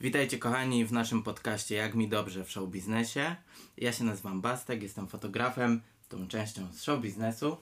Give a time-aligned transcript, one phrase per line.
[0.00, 3.36] Witajcie kochani w naszym podcaście Jak mi dobrze w show biznesie.
[3.76, 7.56] Ja się nazywam Bastek, jestem fotografem, tą częścią z show biznesu.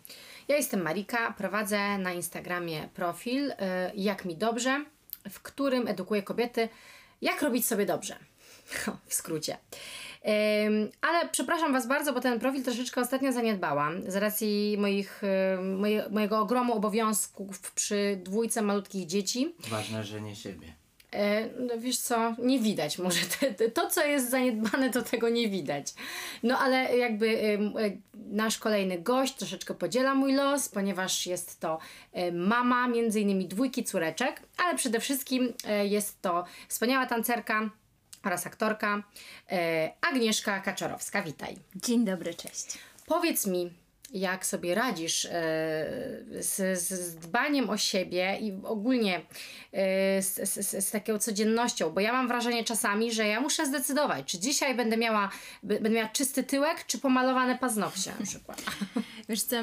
[0.49, 3.55] Ja jestem Marika, prowadzę na Instagramie profil y,
[3.95, 4.85] Jak mi dobrze,
[5.31, 6.69] w którym edukuję kobiety,
[7.23, 8.17] jak robić sobie dobrze.
[9.09, 9.59] w skrócie.
[11.01, 16.09] Ale przepraszam Was bardzo, bo ten profil troszeczkę ostatnio zaniedbałam z racji moich, y, moje,
[16.11, 19.55] mojego ogromu obowiązków przy dwójce malutkich dzieci.
[19.69, 20.84] Ważne, że nie siebie.
[21.15, 23.21] E, no wiesz co, nie widać może.
[23.75, 25.95] To, co jest zaniedbane, to tego nie widać.
[26.43, 31.79] No ale jakby y, y, nasz kolejny gość troszeczkę podziela mój los, ponieważ jest to
[32.17, 35.53] y, mama między innymi dwójki córeczek, ale przede wszystkim
[35.85, 37.71] jest to wspaniała tancerka
[38.25, 39.03] oraz aktorka
[40.01, 41.23] Agnieszka Kaczorowska.
[41.23, 41.57] Witaj.
[41.77, 42.79] Dzień dobry, cześć.
[43.07, 43.71] Powiedz mi,
[44.13, 45.31] jak sobie radzisz e,
[46.41, 49.21] z, z dbaniem o siebie i ogólnie
[49.73, 54.27] e, z, z, z taką codziennością, bo ja mam wrażenie czasami, że ja muszę zdecydować,
[54.27, 55.31] czy dzisiaj będę miała,
[55.63, 58.63] będę miała czysty tyłek, czy pomalowane paznokcie na przykład.
[59.29, 59.57] Wiesz co,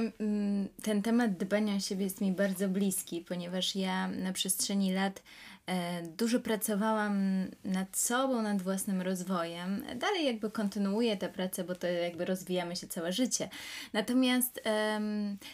[0.84, 5.22] ten temat dbania o siebie jest mi bardzo bliski, ponieważ ja na przestrzeni lat
[6.18, 9.84] dużo pracowałam nad sobą, nad własnym rozwojem.
[9.96, 13.50] Dalej jakby kontynuuję tę pracę, bo to jakby rozwijamy się całe życie.
[13.94, 14.62] Natomiast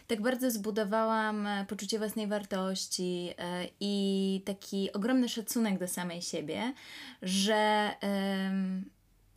[0.08, 6.74] tak bardzo zbudowałam e, poczucie własnej wartości e, i taki ogromny szacunek do samej siebie,
[7.22, 7.92] że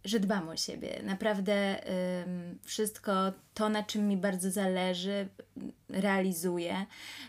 [0.04, 1.00] że dbam o siebie.
[1.04, 1.80] Naprawdę
[2.22, 3.12] ym, wszystko
[3.54, 5.28] to, na czym mi bardzo zależy,
[5.88, 6.86] realizuję.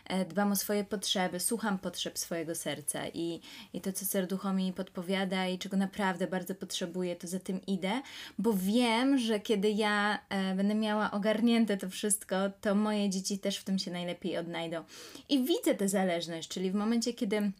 [0.08, 3.42] E, dbam o swoje potrzeby, słucham potrzeb swojego serca i,
[3.73, 8.02] i to, co serducho mi podpowiada i czego naprawdę bardzo potrzebuję, to za tym idę,
[8.38, 13.58] bo wiem, że kiedy ja e, będę miała ogarnięte to wszystko, to moje dzieci też
[13.58, 14.83] w tym się najlepiej odnajdą.
[15.30, 17.52] I widzę tę zależność, czyli w momencie, kiedy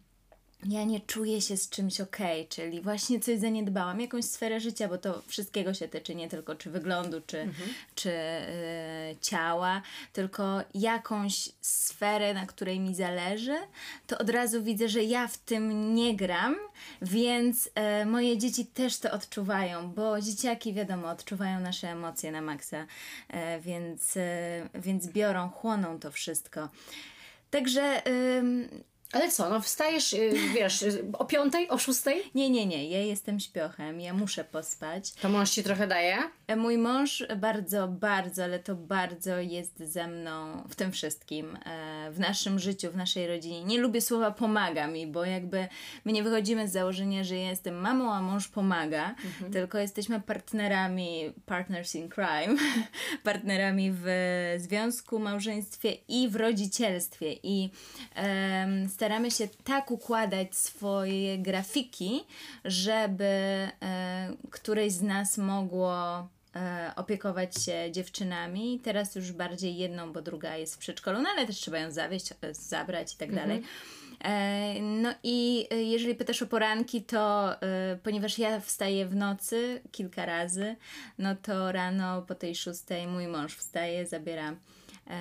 [0.68, 2.16] ja nie czuję się z czymś ok,
[2.48, 6.70] czyli właśnie coś zaniedbałam, jakąś sferę życia, bo to wszystkiego się tyczy, nie tylko czy
[6.70, 7.68] wyglądu, czy, mhm.
[7.94, 13.56] czy y, ciała, tylko jakąś sferę, na której mi zależy,
[14.06, 16.56] to od razu widzę, że ja w tym nie gram,
[17.02, 17.66] więc
[18.02, 23.60] y, moje dzieci też to odczuwają, bo dzieciaki, wiadomo, odczuwają nasze emocje na maksa, y,
[23.60, 24.18] więc,
[24.74, 26.68] więc biorą, chłoną to wszystko.
[27.50, 28.02] Także
[29.12, 32.22] ale co, no wstajesz, y, wiesz, y, o piątej, o szóstej?
[32.34, 35.12] Nie, nie, nie, ja jestem śpiochem, ja muszę pospać.
[35.12, 36.18] To mąż ci trochę daje?
[36.46, 42.10] E, mój mąż bardzo, bardzo, ale to bardzo jest ze mną w tym wszystkim, e,
[42.10, 43.64] w naszym życiu, w naszej rodzinie.
[43.64, 45.68] Nie lubię słowa pomaga mi, bo jakby
[46.04, 49.52] my nie wychodzimy z założenia, że ja jestem mamą, a mąż pomaga, mhm.
[49.52, 52.56] tylko jesteśmy partnerami, partners in crime,
[53.24, 54.06] partnerami w
[54.56, 57.70] związku, małżeństwie i w rodzicielstwie i
[58.16, 62.24] um, staramy się tak układać swoje grafiki,
[62.64, 63.70] żeby e,
[64.50, 68.80] któreś z nas mogło e, opiekować się dziewczynami.
[68.84, 72.32] Teraz już bardziej jedną, bo druga jest w przedszkolu, no ale też trzeba ją zawieźć,
[72.32, 73.48] e, zabrać i tak mhm.
[73.48, 73.62] dalej.
[74.80, 77.54] No i jeżeli pytasz o poranki, to
[78.02, 80.76] ponieważ ja wstaję w nocy kilka razy,
[81.18, 84.56] no to rano po tej szóstej mój mąż wstaje, zabiera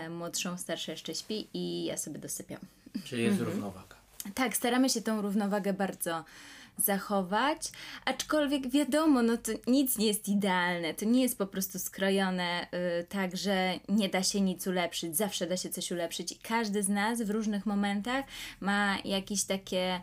[0.10, 2.60] młodszą, starsza jeszcze śpi i ja sobie dosypiam.
[3.04, 3.52] Czyli jest mhm.
[3.52, 3.96] równowaga.
[4.34, 6.24] Tak, staramy się tą równowagę bardzo
[6.78, 7.72] zachować,
[8.06, 12.68] aczkolwiek wiadomo, no to nic nie jest idealne, to nie jest po prostu skrojone
[13.00, 16.84] y, tak, że nie da się nic ulepszyć, zawsze da się coś ulepszyć i każdy
[16.84, 18.26] z nas w różnych momentach
[18.60, 20.02] ma jakieś takie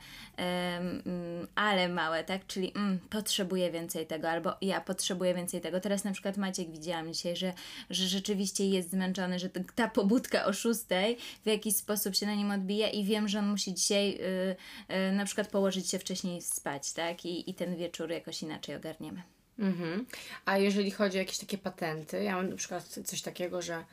[1.54, 5.80] ale małe, tak, czyli mm, potrzebuję więcej tego, albo ja potrzebuję więcej tego.
[5.80, 7.52] Teraz na przykład Maciek widziałam dzisiaj, że,
[7.90, 12.50] że rzeczywiście jest zmęczony, że ta pobudka o szóstej w jakiś sposób się na nim
[12.50, 14.18] odbija i wiem, że on musi dzisiaj
[14.90, 17.24] y, y, na przykład położyć się wcześniej spać, tak?
[17.24, 19.22] I, i ten wieczór jakoś inaczej ogarniemy.
[19.58, 20.06] Mhm.
[20.44, 23.84] A jeżeli chodzi o jakieś takie patenty, ja mam na przykład coś takiego, że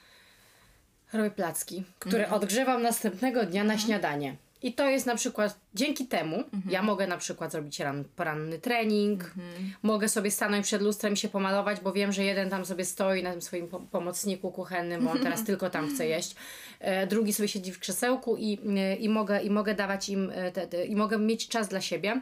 [1.13, 2.41] robię placki, które mhm.
[2.41, 3.79] odgrzewam następnego dnia na mhm.
[3.79, 4.35] śniadanie.
[4.65, 6.63] I to jest na przykład dzięki temu, mhm.
[6.69, 9.73] ja mogę na przykład zrobić ran, poranny trening, mhm.
[9.83, 13.23] mogę sobie stanąć przed lustrem i się pomalować, bo wiem, że jeden tam sobie stoi
[13.23, 16.35] na tym swoim po pomocniku kuchennym, bo on teraz tylko tam chce jeść.
[16.79, 20.51] E, drugi sobie siedzi w krzesełku i, e, i, mogę, i mogę dawać im, e,
[20.51, 22.21] te, te, i mogę mieć czas dla siebie.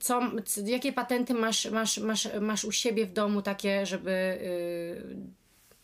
[0.00, 0.20] Co,
[0.64, 4.38] jakie patenty masz, masz, masz, masz u siebie w domu takie, żeby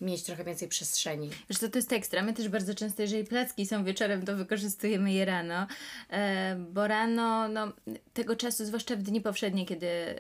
[0.00, 1.31] mieć trochę więcej przestrzeni.
[1.50, 2.23] Wiesz to jest ekstra.
[2.23, 5.67] My też bardzo często, jeżeli placki są wieczorem, to wykorzystujemy je rano,
[6.11, 7.73] e, bo rano, no,
[8.15, 10.17] tego czasu, zwłaszcza w dni powszednie, kiedy e,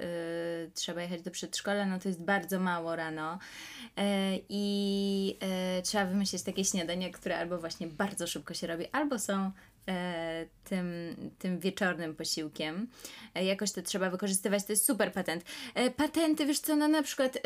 [0.74, 3.38] trzeba jechać do przedszkola, no to jest bardzo mało rano
[3.96, 5.38] e, i
[5.82, 9.50] trzeba wymyślić takie śniadania, które albo właśnie bardzo szybko się robi, albo są
[10.64, 12.88] tym, tym wieczornym posiłkiem.
[13.34, 15.44] E, jakoś to trzeba wykorzystywać, to jest super patent.
[15.74, 17.40] E, patenty, wiesz co, no na przykład e,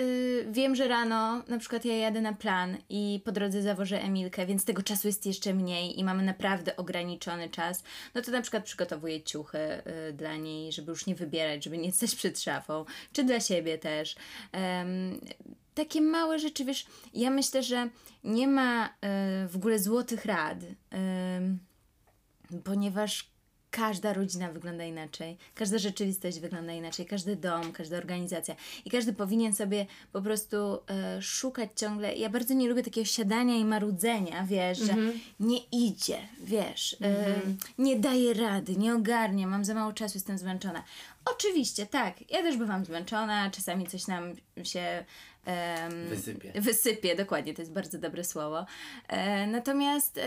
[0.52, 4.64] wiem, że rano na przykład ja jadę na plan i po drodze zawożę Emilkę, więc
[4.64, 7.82] tego czasu jest jeszcze mniej i mamy naprawdę ograniczony czas.
[8.14, 11.92] No to na przykład przygotowuję ciuchy e, dla niej, żeby już nie wybierać, żeby nie
[11.92, 14.16] stać przed szafą, czy dla siebie też.
[15.74, 17.88] Takie małe rzeczy, wiesz, ja myślę, że
[18.24, 18.90] nie ma e,
[19.48, 20.58] w ogóle złotych rad,
[20.90, 21.58] em,
[22.64, 23.32] ponieważ
[23.72, 29.54] każda rodzina wygląda inaczej, każda rzeczywistość wygląda inaczej, każdy dom, każda organizacja i każdy powinien
[29.54, 32.14] sobie po prostu e, szukać ciągle.
[32.14, 34.94] Ja bardzo nie lubię takiego siadania i marudzenia, wiesz, że
[35.40, 37.40] nie idzie, wiesz, e,
[37.78, 40.84] nie daję rady, nie ogarniam, mam za mało czasu, jestem zmęczona.
[41.24, 45.04] Oczywiście, tak, ja też bywam zmęczona, czasami coś nam się
[45.44, 46.52] em, Wysypie.
[46.60, 48.66] Wysypie, dokładnie, to jest bardzo dobre słowo.
[49.08, 50.20] E, natomiast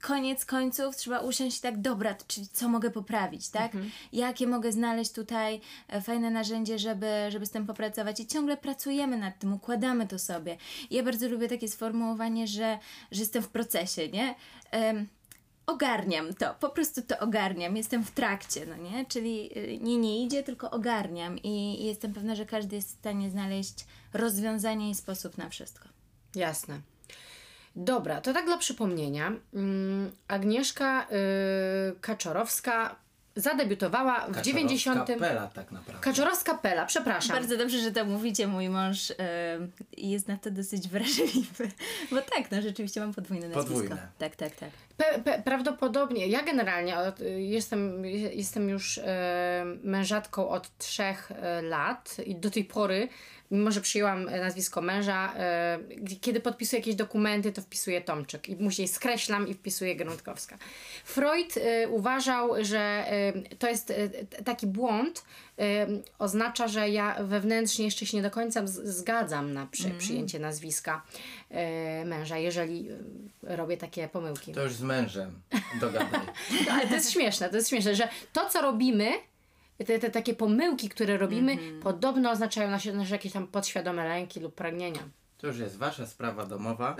[0.00, 3.72] koniec końców trzeba usiąść i tak, dobra, czyli co mogę poprawić, tak?
[4.12, 9.18] Jakie mogę znaleźć tutaj e, fajne narzędzie, żeby, żeby z tym popracować i ciągle pracujemy
[9.18, 10.56] nad tym, układamy to sobie.
[10.90, 12.78] Ja bardzo lubię takie sformułowanie, że,
[13.10, 14.34] że jestem w procesie, nie?
[14.70, 15.06] Em,
[15.66, 19.06] ogarniam to, po prostu to ogarniam, jestem w trakcie, no nie?
[19.06, 22.98] Czyli y, nie, nie idzie, tylko ogarniam i, i jestem pewna, że każdy jest w
[22.98, 25.88] stanie znaleźć rozwiązanie i sposób na wszystko.
[26.34, 26.80] Jasne.
[27.76, 29.32] Dobra, to tak dla przypomnienia.
[29.54, 31.06] Mm, Agnieszka
[31.92, 32.96] y, Kaczorowska
[33.36, 35.06] zadebiutowała w 90.
[35.06, 36.02] Kapela tak naprawdę.
[36.02, 37.36] Kaczorowska Pela, przepraszam.
[37.36, 38.46] Bardzo dobrze, że to mówicie.
[38.46, 39.14] Mój mąż y,
[39.96, 41.70] jest na to dosyć wrażliwy.
[42.10, 43.74] Bo tak, no rzeczywiście mam podwójne nazwisko.
[43.74, 44.08] Podwójne.
[44.18, 44.70] Tak, tak, tak.
[44.96, 49.02] Pe, pe, prawdopodobnie, ja generalnie od, y, jestem, jestem już y,
[49.82, 51.32] mężatką od trzech
[51.62, 53.08] lat i do tej pory,
[53.50, 55.32] mimo że przyjęłam e, nazwisko męża,
[55.90, 60.58] y, gdzie- kiedy podpisuję jakieś dokumenty, to wpisuję Tomczyk i później skreślam i wpisuję Gruntkowska.
[61.04, 63.04] Freud y, uważał, że
[63.52, 65.24] y, to jest y, taki błąd,
[65.60, 65.62] y,
[66.18, 71.02] oznacza, że ja wewnętrznie jeszcze się nie do końca zgadzam na przy, przyjęcie nazwiska
[71.50, 72.98] y, męża, jeżeli y,
[73.56, 74.52] robię takie pomyłki.
[74.52, 75.40] To już z mężem
[75.80, 76.20] dogadaj.
[76.66, 79.10] No, ale to jest śmieszne, to jest śmieszne, że to, co robimy,
[79.84, 84.54] te, te takie pomyłki, które robimy, podobno oznaczają nasze, nasze jakieś tam podświadome lęki lub
[84.54, 85.00] pragnienia.
[85.38, 86.96] To już jest wasza sprawa domowa.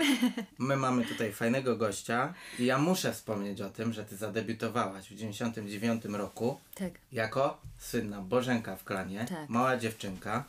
[0.57, 5.15] My mamy tutaj fajnego gościa i ja muszę wspomnieć o tym, że ty zadebiutowałaś w
[5.15, 6.91] 99 roku Tak.
[7.11, 9.49] jako słynna Bożenka w klanie, Tak.
[9.49, 10.43] mała dziewczynka.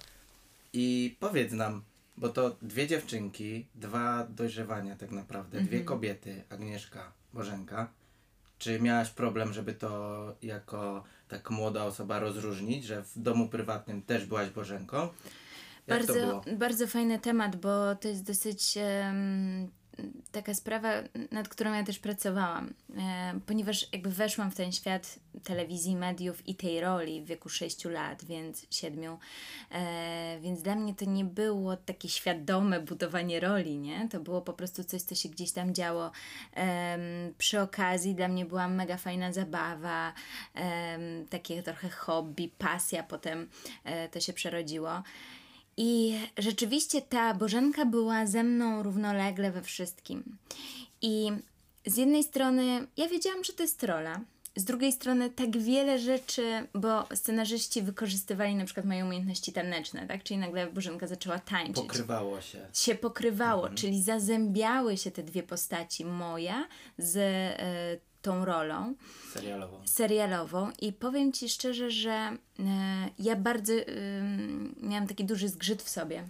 [0.73, 1.83] I powiedz nam,
[2.17, 5.85] bo to dwie dziewczynki, dwa dojrzewania tak naprawdę, dwie Mhm.
[5.85, 7.89] kobiety, Agnieszka, Bożenka.
[8.59, 14.27] Czy miałaś problem, żeby to jako tak młoda osoba rozróżnić, że w domu prywatnym też
[14.27, 15.09] byłaś Bożenką?
[15.87, 19.71] Jak Bardzo, bardzo fajny temat, bo to jest dosyć em,
[20.33, 20.89] taka sprawa,
[21.31, 26.55] nad którą ja też pracowałam, e, ponieważ jakby weszłam w ten świat telewizji, mediów i
[26.55, 29.19] tej roli w wieku 6 lat, więc 7,
[29.71, 34.09] e, więc dla mnie to nie było takie świadome budowanie roli, nie?
[34.09, 36.11] To było po prostu coś, co się gdzieś tam działo
[37.39, 38.15] przy okazji.
[38.15, 40.13] Dla mnie była mega fajna zabawa,
[41.31, 43.49] takie trochę hobby, pasja, potem
[43.85, 45.03] e, to się przerodziło.
[45.77, 50.37] I rzeczywiście ta Bożenka była ze mną równolegle we wszystkim.
[51.03, 51.31] I
[51.87, 54.21] z jednej strony ja wiedziałam, że to jest rola.
[54.57, 60.23] Z drugiej strony tak wiele rzeczy, bo scenarzyści wykorzystywali na przykład moje umiejętności taneczne, tak?
[60.23, 62.67] Czyli nagle Bożenka zaczęła tańczyć Pokrywało się.
[62.75, 68.95] się pokrywało, czyli zazębiały się te dwie postaci, moja z e, tą rolą
[69.33, 69.87] serialową.
[69.87, 72.37] serialową i powiem Ci szczerze, że e,
[73.19, 76.25] ja bardzo ym, miałam taki duży zgrzyt w sobie,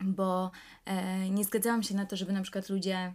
[0.00, 0.50] bo
[0.84, 3.12] e, nie zgadzałam się na to, żeby na przykład ludzie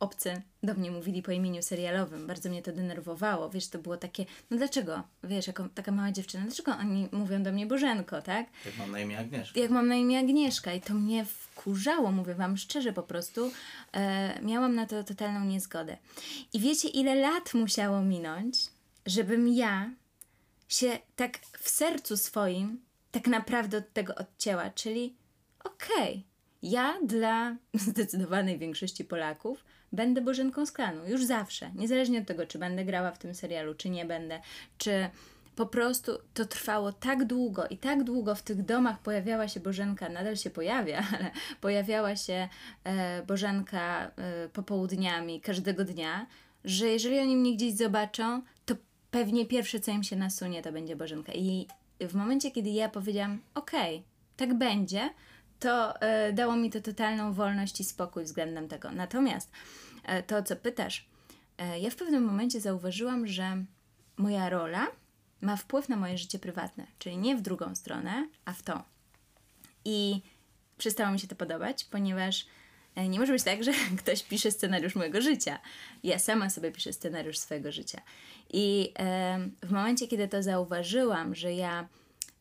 [0.00, 2.26] obcy do mnie mówili po imieniu serialowym.
[2.26, 3.50] Bardzo mnie to denerwowało.
[3.50, 5.02] Wiesz, to było takie, no dlaczego?
[5.24, 8.46] Wiesz, jako taka mała dziewczyna, dlaczego oni mówią do mnie Bożenko, tak?
[8.66, 9.60] Jak mam na imię Agnieszka.
[9.60, 13.50] jak mam na imię Agnieszka i to mnie wkurzało, mówię wam szczerze po prostu.
[13.92, 15.96] E, miałam na to totalną niezgodę.
[16.52, 18.58] I wiecie, ile lat musiało minąć,
[19.06, 19.90] żebym ja
[20.68, 22.80] się tak w sercu swoim
[23.10, 25.16] tak naprawdę od tego odcięła, czyli
[25.64, 26.24] okej,
[26.62, 32.58] ja dla zdecydowanej większości Polaków będę Bożenką z klanu, już zawsze, niezależnie od tego, czy
[32.58, 34.40] będę grała w tym serialu, czy nie będę,
[34.78, 35.10] czy
[35.56, 40.08] po prostu to trwało tak długo i tak długo w tych domach pojawiała się Bożenka,
[40.08, 42.48] nadal się pojawia, ale pojawiała się
[42.84, 46.26] e, Bożenka e, popołudniami każdego dnia,
[46.64, 48.74] że jeżeli oni mnie gdzieś zobaczą, to
[49.10, 51.32] pewnie pierwsze, co im się nasunie, to będzie Bożenka.
[51.32, 51.66] I
[52.00, 54.02] w momencie, kiedy ja powiedziałam, okej,
[54.36, 55.10] tak będzie,
[55.60, 58.90] to e, dało mi to totalną wolność i spokój względem tego.
[58.90, 59.50] Natomiast
[60.04, 61.06] e, to, co pytasz,
[61.58, 63.64] e, ja w pewnym momencie zauważyłam, że
[64.16, 64.86] moja rola
[65.40, 68.84] ma wpływ na moje życie prywatne, czyli nie w drugą stronę, a w to.
[69.84, 70.22] I
[70.78, 72.46] przestało mi się to podobać, ponieważ
[73.08, 73.72] nie może być tak, że
[74.02, 75.58] ktoś pisze scenariusz mojego życia.
[76.02, 78.00] Ja sama sobie piszę scenariusz swojego życia.
[78.52, 78.92] I
[79.62, 81.88] w momencie, kiedy to zauważyłam, że ja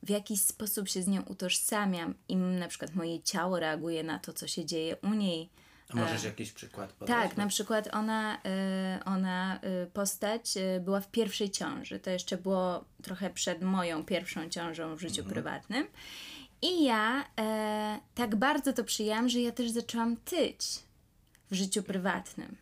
[0.04, 4.34] w jakiś sposób się z nią utożsamiam i na przykład moje ciało reaguje na to,
[4.34, 5.50] co się dzieje u niej.
[5.90, 7.16] A możesz jakiś przykład podać?
[7.16, 12.00] Tak, na przykład ona, y, ona y, postać była w pierwszej ciąży.
[12.00, 15.88] To jeszcze było trochę przed moją pierwszą ciążą w życiu prywatnym.
[16.62, 20.60] I ja e, tak bardzo to przyjęłam, że ja też zaczęłam tyć
[21.52, 22.56] w życiu prywatnym.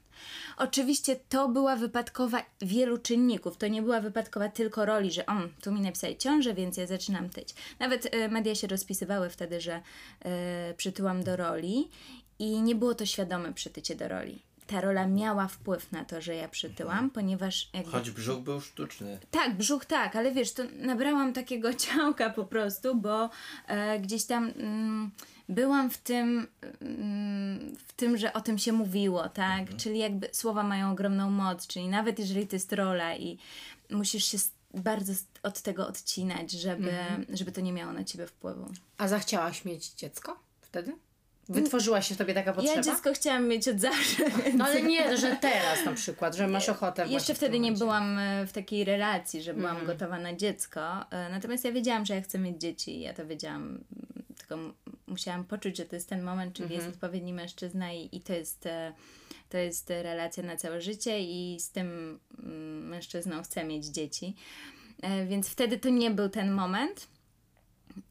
[0.57, 3.57] Oczywiście to była wypadkowa wielu czynników.
[3.57, 7.29] To nie była wypadkowa tylko roli, że on, tu mi napisali ciążę, więc ja zaczynam
[7.29, 7.53] tyć.
[7.79, 9.81] Nawet e, media się rozpisywały wtedy, że
[10.25, 11.89] e, przytyłam do roli
[12.39, 14.41] i nie było to świadome przytycie do roli.
[14.67, 19.19] Ta rola miała wpływ na to, że ja przytyłam, ponieważ jakby Choć brzuch był sztuczny.
[19.31, 23.29] tak, brzuch tak, ale wiesz, to nabrałam takiego ciałka po prostu, bo
[23.67, 25.11] e, gdzieś tam mm,
[25.49, 26.47] byłam w tym,
[26.81, 29.75] mm, w tym, że o tym się mówiło, tak?
[29.77, 33.37] Czyli jakby słowa mają ogromną moc, czyli nawet jeżeli to jest rola i
[33.91, 34.37] musisz się
[34.73, 36.91] bardzo od tego odcinać, żeby,
[37.33, 38.65] żeby to nie miało na ciebie wpływu.
[38.97, 40.95] A zachciałaś mieć dziecko wtedy?
[41.49, 42.75] Wytworzyła się w tobie taka potrzeba?
[42.75, 44.55] Ja dziecko chciałam mieć od zawsze, więc...
[44.55, 48.47] No ale nie, że teraz na przykład, że masz ochotę Jeszcze wtedy nie byłam e,
[48.47, 50.81] w takiej relacji, że byłam gotowa na dziecko.
[51.11, 52.99] e, Natomiast ja wiedziałam, że ja chcę mieć dzieci.
[52.99, 53.83] Ja to wiedziałam,
[54.47, 54.73] tylko
[55.07, 58.65] musiałam poczuć, że to jest ten moment, czyli jest odpowiedni mężczyzna i, i to jest.
[58.65, 58.93] e,
[59.49, 62.19] To jest relacja na całe życie i z tym
[62.81, 64.35] mężczyzną chcę mieć dzieci.
[65.01, 67.07] E, Więc wtedy to nie był ten moment.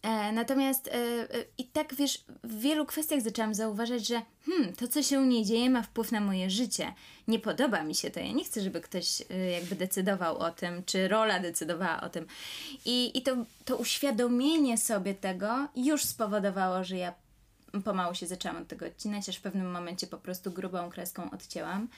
[0.02, 1.26] E, natomiast e, e,
[1.58, 5.44] i tak wiesz, w wielu kwestiach zaczęłam zauważać, że hmm, to co się u niej
[5.44, 6.94] dzieje ma wpływ na moje życie.
[7.28, 8.20] Nie podoba mi się to.
[8.20, 9.22] Ja nie chcę, żeby ktoś
[9.52, 12.26] jakby decydował o tym, czy rola decydowała o tym.
[12.84, 17.14] I, i to, to uświadomienie sobie tego już spowodowało, że ja
[17.84, 21.88] pomału się zaczęłam od tego odcinać, aż w pewnym momencie po prostu grubą kreską odcięłam.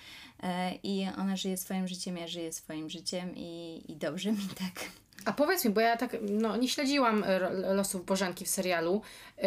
[0.83, 4.91] I ona żyje swoim życiem, ja żyję swoim życiem i, i dobrze mi tak.
[5.25, 7.39] A powiedz mi, bo ja tak no, nie śledziłam e,
[7.75, 9.03] losów Bożenki w serialu.
[9.39, 9.45] Yy,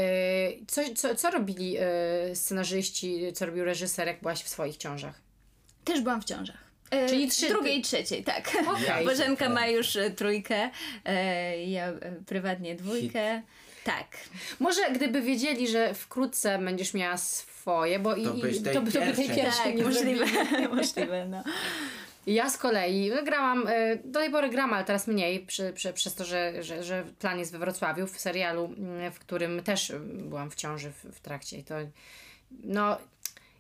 [0.68, 1.82] co, co, co robili yy,
[2.36, 5.22] scenarzyści, co robił reżyser, jak byłaś w swoich ciążach?
[5.86, 6.58] Też byłam w ciążach.
[6.92, 8.52] E, Czyli trzy- Drugiej i trzeciej, tak.
[8.68, 9.06] Okej.
[9.10, 10.70] Bożenka ma już e, trójkę,
[11.06, 13.42] e, ja e, prywatnie dwójkę.
[13.84, 14.08] Tak.
[14.60, 18.92] Może gdyby wiedzieli, że wkrótce będziesz miała swoje, bo i, To i, tej to, by-
[18.92, 19.44] tej pierwszej.
[19.64, 20.26] Tak, nie możliwe,
[20.76, 21.44] możliwe, no.
[22.30, 25.94] Ja z kolei no, grałam, e, do tej pory gram, ale teraz mniej, przy, przy,
[25.94, 29.92] przez to, że, że, że plan jest we Wrocławiu, w serialu, mm, w którym też
[29.92, 31.58] mm, byłam w ciąży w, w trakcie.
[31.58, 31.76] I to,
[32.64, 32.98] no,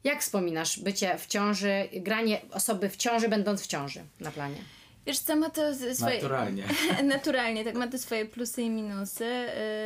[0.03, 4.57] jak wspominasz bycie w ciąży, granie osoby w ciąży, będąc w ciąży na planie?
[5.05, 5.61] Wiesz co, ma to
[5.93, 6.15] swoje...
[6.15, 6.63] Naturalnie.
[7.03, 9.25] Naturalnie, tak, ma to swoje plusy i minusy.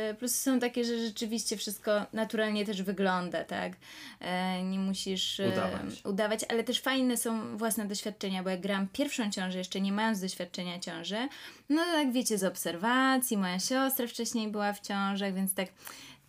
[0.08, 3.72] Yy, Plusy są takie, że rzeczywiście wszystko naturalnie też wygląda, tak?
[4.20, 6.04] Yy, Nie musisz yy, Udawać.
[6.04, 10.20] udawać, ale też fajne są własne doświadczenia, bo jak grałam pierwszą ciążę, jeszcze nie mając
[10.20, 11.28] doświadczenia ciąży,
[11.68, 15.68] no to tak wiecie, z obserwacji, moja siostra wcześniej była w ciążach, więc tak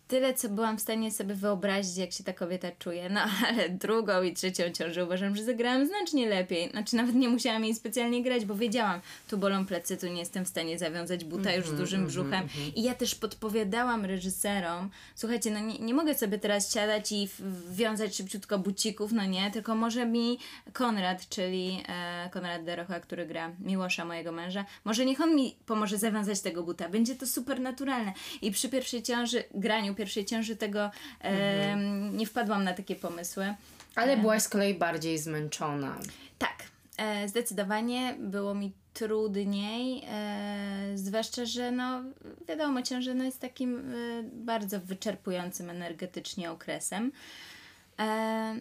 [0.08, 3.10] tyle, co byłam w stanie sobie wyobrazić, jak się ta kobieta czuje.
[3.10, 6.70] No ale drugą i trzecią ciążę uważam, że zagrałam znacznie lepiej.
[6.70, 10.44] Znaczy nawet nie musiałam jej specjalnie grać, bo wiedziałam, tu bolą plecy, tu nie jestem
[10.44, 12.48] w stanie zawiązać buta już z dużym brzuchem.
[12.74, 17.28] I ja też podpowiadałam reżyserom, słuchajcie, no nie, nie mogę sobie teraz siadać i
[17.70, 20.38] wiązać szybciutko bucików, no nie, tylko może mi
[20.72, 25.98] Konrad, czyli e, Konrad Derocha, który gra Miłosza, mojego męża, może niech on mi pomoże
[25.98, 26.88] zawiązać tego buta.
[26.88, 28.12] Będzie to super naturalne.
[28.42, 31.76] I przy pierwszej ciąży, graniu pierwszej ciąży tego e,
[32.12, 33.54] nie wpadłam na takie pomysły.
[33.94, 35.98] Ale byłaś z kolei bardziej zmęczona.
[36.38, 36.62] Tak,
[36.96, 42.02] e, zdecydowanie było mi trudniej, e, zwłaszcza, że no
[42.48, 47.12] wiadomo, ciąża no, jest takim e, bardzo wyczerpującym energetycznie okresem.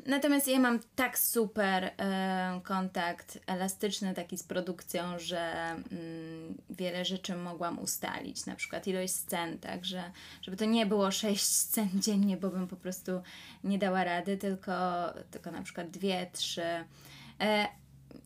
[0.05, 1.91] Natomiast ja mam tak super
[2.63, 9.59] kontakt elastyczny taki z produkcją, że mm, wiele rzeczy mogłam ustalić, na przykład ilość scen,
[9.59, 10.11] tak, że
[10.41, 13.11] żeby to nie było sześć scen dziennie, bo bym po prostu
[13.63, 14.73] nie dała rady, tylko,
[15.31, 16.85] tylko na przykład dwie, trzy.
[17.41, 17.67] E,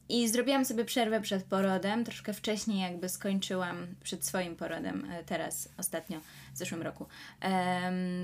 [0.10, 5.70] i zrobiłam sobie przerwę przed porodem, troszkę wcześniej jakby skończyłam przed swoim porodem, e, teraz
[5.78, 6.20] ostatnio,
[6.54, 7.06] w zeszłym roku.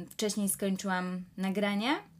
[0.09, 2.14] Wcześniej skończyłam nagrania, e,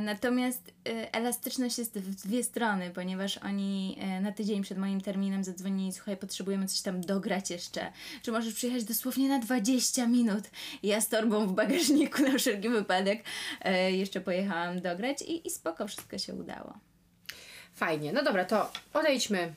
[0.00, 5.44] natomiast e, elastyczność jest w dwie strony, ponieważ oni e, na tydzień przed moim terminem
[5.44, 7.92] zadzwonili, słuchaj, potrzebujemy coś tam dograć jeszcze,
[8.22, 10.44] czy możesz przyjechać dosłownie na 20 minut.
[10.82, 13.24] Ja z torbą w bagażniku na wszelki wypadek
[13.60, 16.74] e, jeszcze pojechałam dograć i, i spoko, wszystko się udało.
[17.74, 18.12] Fajnie.
[18.12, 19.54] No dobra, to odejdźmy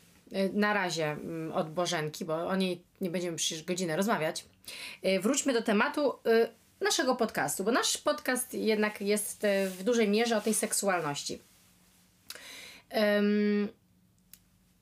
[0.53, 4.45] na razie mm, od Bożenki, bo o niej nie będziemy przecież godzinę rozmawiać.
[5.21, 6.13] Wróćmy do tematu
[6.81, 11.41] naszego podcastu, bo nasz podcast jednak jest y, w dużej mierze o tej seksualności.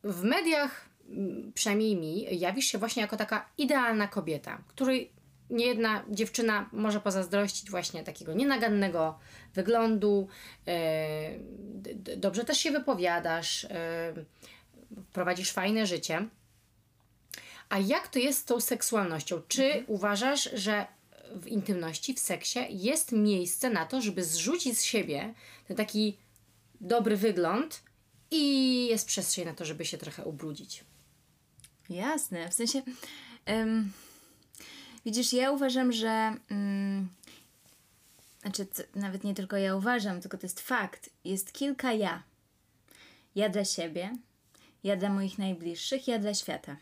[0.04, 5.12] W mediach, m, przynajmniej mi, jawisz się właśnie jako taka idealna kobieta, której
[5.50, 9.20] niejedna dziewczyna może pozazdrościć właśnie takiego nienagannego
[9.54, 10.27] wyglądu,
[10.68, 11.30] e,
[12.18, 14.13] dobrze też się wypowiadasz, e,
[15.13, 16.27] prowadzisz fajne życie.
[17.70, 19.42] A jak to jest z tą seksualnością?
[19.48, 20.88] Czy uważasz, że
[21.36, 25.34] w intymności, w seksie jest miejsce na to, żeby zrzucić z siebie
[25.67, 26.17] ten taki
[26.81, 27.84] dobry wygląd
[28.31, 30.84] i jest przestrzeń na to, żeby się trochę ubrudzić?
[31.89, 32.81] Jasne, w sensie.
[33.46, 33.91] em,
[35.05, 36.36] widzisz, ja uważam, że.
[36.50, 37.07] Mm,
[38.41, 41.10] znaczy, co, nawet nie tylko ja uważam, tylko to jest fakt.
[41.25, 42.24] Jest kilka ja.
[43.36, 44.17] Ja dla siebie,
[44.84, 46.77] ja dla moich najbliższych, ja dla świata.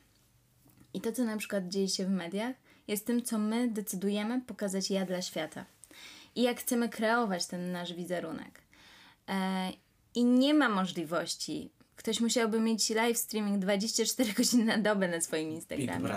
[0.94, 2.56] I to, co na przykład dzieje się w mediach,
[2.88, 5.66] jest tym, co my decydujemy pokazać ja dla świata.
[6.36, 8.62] I jak chcemy kreować ten nasz wizerunek.
[9.28, 9.72] E,
[10.16, 11.70] I nie ma możliwości.
[11.96, 16.10] Ktoś musiałby mieć live streaming 24 godziny na dobę na swoim Instagramie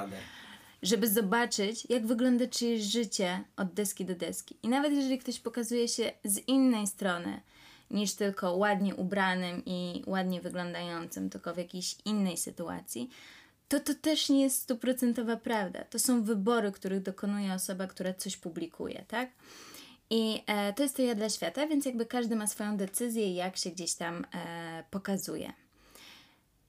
[0.83, 4.57] żeby zobaczyć, jak wygląda czyjeś życie od deski do deski.
[4.63, 7.41] I nawet jeżeli ktoś pokazuje się z innej strony,
[7.91, 13.11] niż tylko ładnie ubranym i ładnie wyglądającym, tylko w jakiejś innej sytuacji,
[13.69, 15.85] to to też nie jest stuprocentowa prawda.
[15.85, 19.31] To są wybory, których dokonuje osoba, która coś publikuje, tak?
[20.11, 23.57] I e, to jest to ja dla świata, więc jakby każdy ma swoją decyzję, jak
[23.57, 25.53] się gdzieś tam e, pokazuje.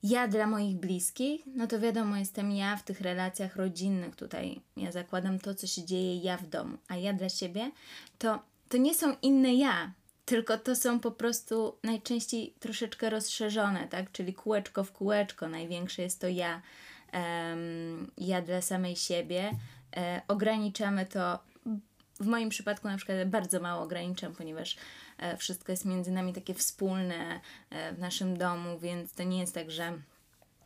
[0.03, 4.61] Ja dla moich bliskich, no to wiadomo, jestem ja w tych relacjach rodzinnych tutaj.
[4.77, 7.71] Ja zakładam to, co się dzieje ja w domu, a ja dla siebie,
[8.17, 8.39] to,
[8.69, 9.93] to nie są inne ja,
[10.25, 14.11] tylko to są po prostu najczęściej troszeczkę rozszerzone, tak?
[14.11, 16.61] Czyli kółeczko w kółeczko, największe jest to ja,
[18.17, 19.51] ja dla samej siebie.
[19.97, 21.39] E, ograniczamy to
[22.19, 24.77] w moim przypadku na przykład bardzo mało ograniczam, ponieważ
[25.17, 29.53] e, wszystko jest między nami takie wspólne e, w naszym domu, więc to nie jest
[29.53, 29.93] tak, że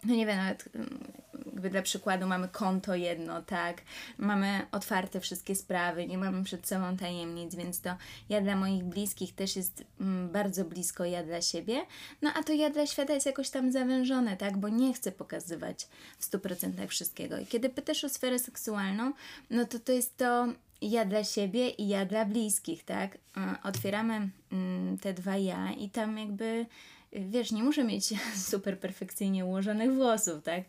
[0.06, 1.12] no nie wiem, nawet mm,
[1.46, 3.82] jakby dla przykładu mamy konto jedno, tak,
[4.18, 7.89] mamy otwarte wszystkie sprawy, nie mamy przed sobą tajemnic, więc to
[8.30, 11.86] ja dla moich bliskich też jest mm, bardzo blisko ja dla siebie,
[12.22, 15.88] no a to ja dla świata jest jakoś tam zawężone, tak, bo nie chcę pokazywać
[16.20, 17.38] w 100% wszystkiego.
[17.38, 19.13] I kiedy pytasz o sferę seksualną,
[19.50, 20.48] no to to jest to
[20.84, 23.18] ja dla siebie i ja dla bliskich, tak?
[23.38, 26.66] E, Otwieramy mm, te dwa ja i tam jakby,
[27.13, 28.13] wiesz, nie muszę mieć
[28.52, 30.63] super perfekcyjnie ułożonych włosów, tak?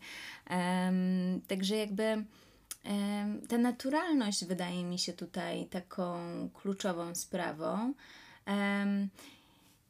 [0.47, 2.27] Em, także jakby em,
[3.49, 6.19] ta naturalność wydaje mi się tutaj taką
[6.55, 7.95] kluczową sprawą.
[8.47, 9.09] Em,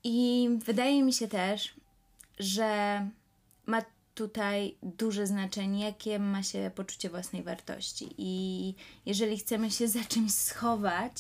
[0.04, 1.74] I wydaje mi się też,
[2.38, 3.00] że
[3.66, 3.82] ma
[4.14, 8.14] tutaj duże znaczenie, jakie ma się poczucie własnej wartości.
[8.18, 8.74] I
[9.06, 11.12] jeżeli chcemy się za czymś schować,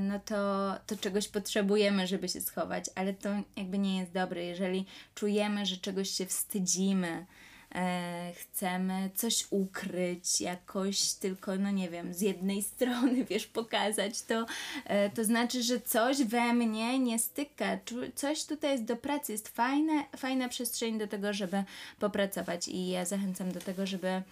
[0.00, 4.44] no to, to czegoś potrzebujemy, żeby się schować, ale to jakby nie jest dobre.
[4.44, 7.26] Jeżeli czujemy, że czegoś się wstydzimy,
[7.74, 14.46] e, chcemy coś ukryć, jakoś tylko, no nie wiem, z jednej strony, wiesz, pokazać, to,
[14.84, 17.78] e, to znaczy, że coś we mnie nie styka.
[18.14, 21.64] Coś tutaj jest do pracy, jest fajne, fajna przestrzeń do tego, żeby
[21.98, 24.22] popracować i ja zachęcam do tego, żeby e,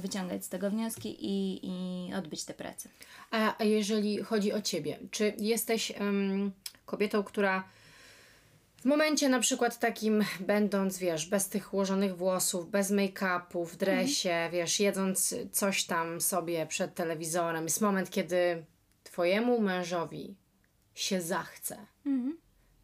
[0.00, 2.88] wyciągać z tego wnioski i, i odbyć tę pracę.
[3.30, 6.52] A, jeżeli chodzi o ciebie, czy jesteś em,
[6.86, 7.64] kobietą, która
[8.80, 14.48] w momencie na przykład takim, będąc, wiesz, bez tych ułożonych włosów, bez make-upu, w dresie,
[14.52, 18.64] wiesz, jedząc coś tam sobie przed telewizorem, jest moment, kiedy
[19.04, 20.34] twojemu mężowi
[20.94, 21.86] się zachce,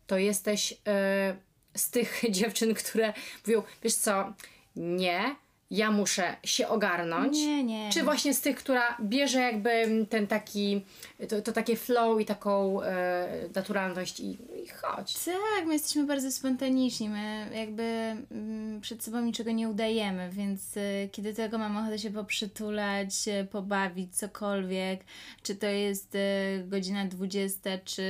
[0.06, 1.36] to jesteś e,
[1.76, 3.12] z tych dziewczyn, które
[3.46, 4.34] mówią, wiesz co,
[4.76, 5.36] nie,
[5.70, 7.36] ja muszę się ogarnąć.
[7.36, 7.90] Nie, nie.
[7.92, 10.84] Czy właśnie z tych, która bierze jakby ten taki,
[11.28, 14.30] to, to takie flow i taką e, naturalność i,
[14.64, 15.14] i chodź.
[15.24, 17.82] Tak, my jesteśmy bardzo spontaniczni, my jakby
[18.30, 23.44] mm, przed sobą niczego nie udajemy, więc y, kiedy tego mam ochotę się poprzytulać, y,
[23.44, 25.04] pobawić, cokolwiek,
[25.42, 28.02] czy to jest y, godzina 20, czy,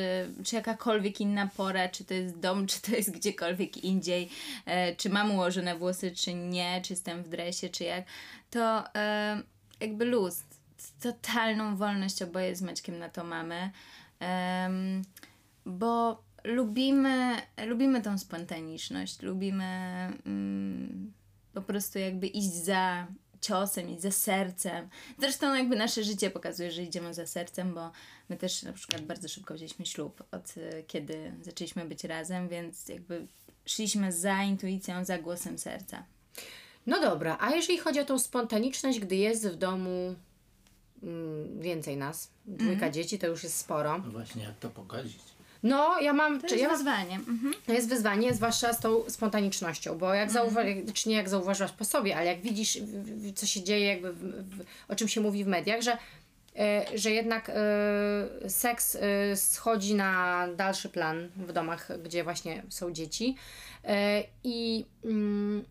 [0.45, 4.29] czy jakakolwiek inna pora, czy to jest dom, czy to jest gdziekolwiek indziej,
[4.67, 8.05] e, czy mam ułożone włosy, czy nie, czy jestem w dresie, czy jak,
[8.51, 9.43] to e,
[9.81, 10.43] jakby luz,
[11.01, 13.71] totalną wolność oboje z Maćkiem na to mamy.
[14.21, 15.03] Em,
[15.67, 19.65] bo lubimy, lubimy tą spontaniczność, lubimy
[20.27, 21.13] mm,
[21.55, 23.07] po prostu jakby iść za
[23.41, 24.89] ciosem, iść za sercem.
[25.19, 27.91] Zresztą jakby nasze życie pokazuje, że idziemy za sercem, bo
[28.29, 32.89] my też na przykład bardzo szybko wzięliśmy ślub od y, kiedy zaczęliśmy być razem, więc
[32.89, 33.27] jakby
[33.65, 36.05] szliśmy za intuicją, za głosem serca.
[36.87, 40.15] No dobra, a jeżeli chodzi o tą spontaniczność, gdy jest w domu
[41.03, 42.93] mm, więcej nas, dwójka Mhm.
[42.93, 43.99] dzieci, to już jest sporo.
[43.99, 45.19] No właśnie, jak to pogodzić?
[45.63, 47.15] No, ja mam, To jest ja mam wyzwanie.
[47.15, 47.55] Mhm.
[47.67, 51.85] To jest wyzwanie, zwłaszcza z tą spontanicznością, bo jak zauważyłaś, czy nie jak zauważyłaś po
[51.85, 55.21] sobie, ale jak widzisz, w- w- co się dzieje, jakby w, w, o czym się
[55.21, 55.99] mówi w mediach, że,
[56.59, 62.93] e, że jednak e, seks e, schodzi na dalszy plan w domach, gdzie właśnie są
[62.93, 63.37] dzieci.
[64.45, 65.65] I mm,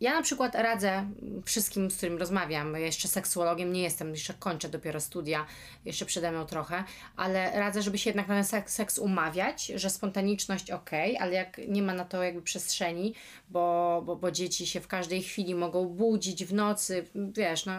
[0.00, 1.06] ja na przykład radzę
[1.44, 5.46] wszystkim, z którym rozmawiam, ja jeszcze seksuologiem nie jestem, jeszcze kończę dopiero studia,
[5.84, 6.84] jeszcze przede mną trochę,
[7.16, 11.82] ale radzę, żeby się jednak na ten seks, umawiać, że spontaniczność ok, ale jak nie
[11.82, 13.14] ma na to jakby przestrzeni,
[13.48, 17.72] bo, bo, bo dzieci się w każdej chwili mogą budzić w nocy, wiesz, no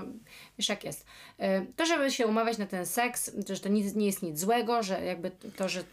[0.58, 1.06] wiesz jak jest.
[1.40, 4.84] Y, To, żeby się umawiać na ten seks, że to nic, nie jest nic złego,
[4.84, 5.84] że jakby to, że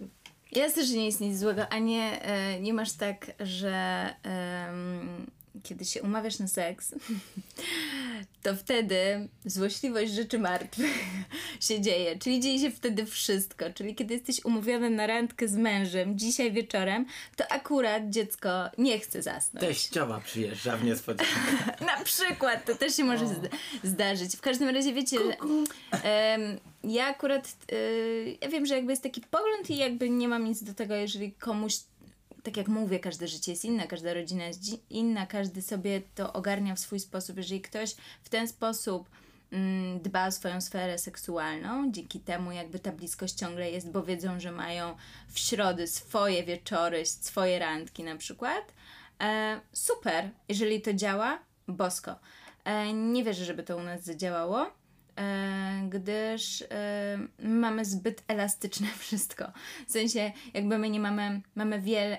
[0.52, 5.26] Jasne, że nie jest nic złego, a nie, e, nie masz tak, że em,
[5.62, 6.94] kiedy się umawiasz na seks,
[8.42, 10.94] to wtedy złośliwość rzeczy martwych
[11.68, 12.18] się dzieje.
[12.18, 13.64] Czyli dzieje się wtedy wszystko.
[13.74, 19.22] Czyli kiedy jesteś umówiony na randkę z mężem dzisiaj wieczorem, to akurat dziecko nie chce
[19.22, 19.66] zasnąć.
[19.66, 21.32] Teściowa przyjeżdża w niespodziankę.
[21.96, 23.48] Na przykład, to też się może zda-
[23.84, 24.36] zdarzyć.
[24.36, 25.36] W każdym razie wiecie, że,
[26.02, 30.44] em, ja akurat y, ja wiem, że jakby jest taki pogląd i jakby nie mam
[30.44, 31.74] nic do tego, jeżeli komuś
[32.44, 36.74] tak jak mówię, każde życie jest inne, każda rodzina jest inna, każdy sobie to ogarnia
[36.74, 37.36] w swój sposób.
[37.36, 39.10] Jeżeli ktoś w ten sposób
[39.50, 44.40] mm, dba o swoją sferę seksualną, dzięki temu jakby ta bliskość ciągle jest, bo wiedzą,
[44.40, 44.96] że mają
[45.28, 48.72] w środy swoje wieczory, swoje randki na przykład.
[49.20, 52.18] E, super, jeżeli to działa, bosko.
[52.64, 54.70] E, nie wierzę, żeby to u nas zadziałało,
[55.88, 59.52] gdyż e, mamy zbyt elastyczne wszystko.
[59.86, 62.18] W sensie, jakby my nie mamy, mamy wiele,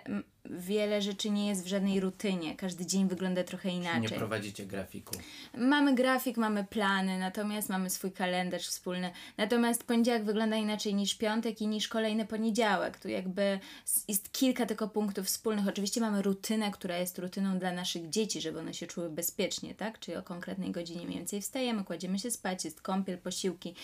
[0.50, 2.56] wiele rzeczy nie jest w żadnej rutynie.
[2.56, 4.18] Każdy dzień wygląda trochę Nie inaczej.
[4.18, 5.16] prowadzicie grafiku.
[5.58, 9.12] Mamy grafik, mamy plany, natomiast mamy swój kalendarz wspólny.
[9.38, 13.00] Natomiast poniedziałek wygląda inaczej niż piątek i niż kolejny poniedziałek.
[13.00, 13.60] Tu jakby
[14.08, 15.68] jest kilka tylko punktów wspólnych.
[15.68, 20.00] Oczywiście mamy rutynę, która jest rutyną dla naszych dzieci, żeby one się czuły bezpiecznie, tak?
[20.00, 23.76] Czyli o konkretnej godzinie mniej więcej wstajemy, kładziemy się spać, jest kąpiel, posiłki.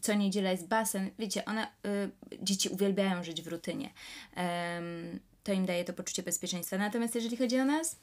[0.00, 1.10] Co niedziela jest basen.
[1.18, 2.10] Wiecie, one, y,
[2.42, 3.90] dzieci uwielbiają żyć w rutynie.
[5.44, 6.78] To im daje to poczucie bezpieczeństwa.
[6.78, 7.96] Natomiast jeżeli chodzi o nas,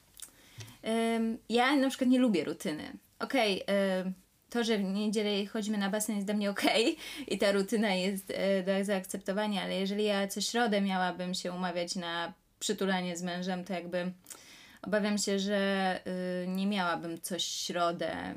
[1.49, 2.97] ja na przykład nie lubię rutyny.
[3.19, 3.63] Okej,
[4.05, 4.13] ym,
[4.49, 8.29] to, że w niedzielę chodzimy na basen jest dla mnie okej i ta rutyna jest
[8.29, 13.63] y, do zaakceptowania, ale jeżeli ja co środę miałabym się umawiać na przytulanie z mężem,
[13.63, 14.11] to jakby
[14.81, 15.99] obawiam się, że
[16.43, 18.35] y, nie miałabym co środę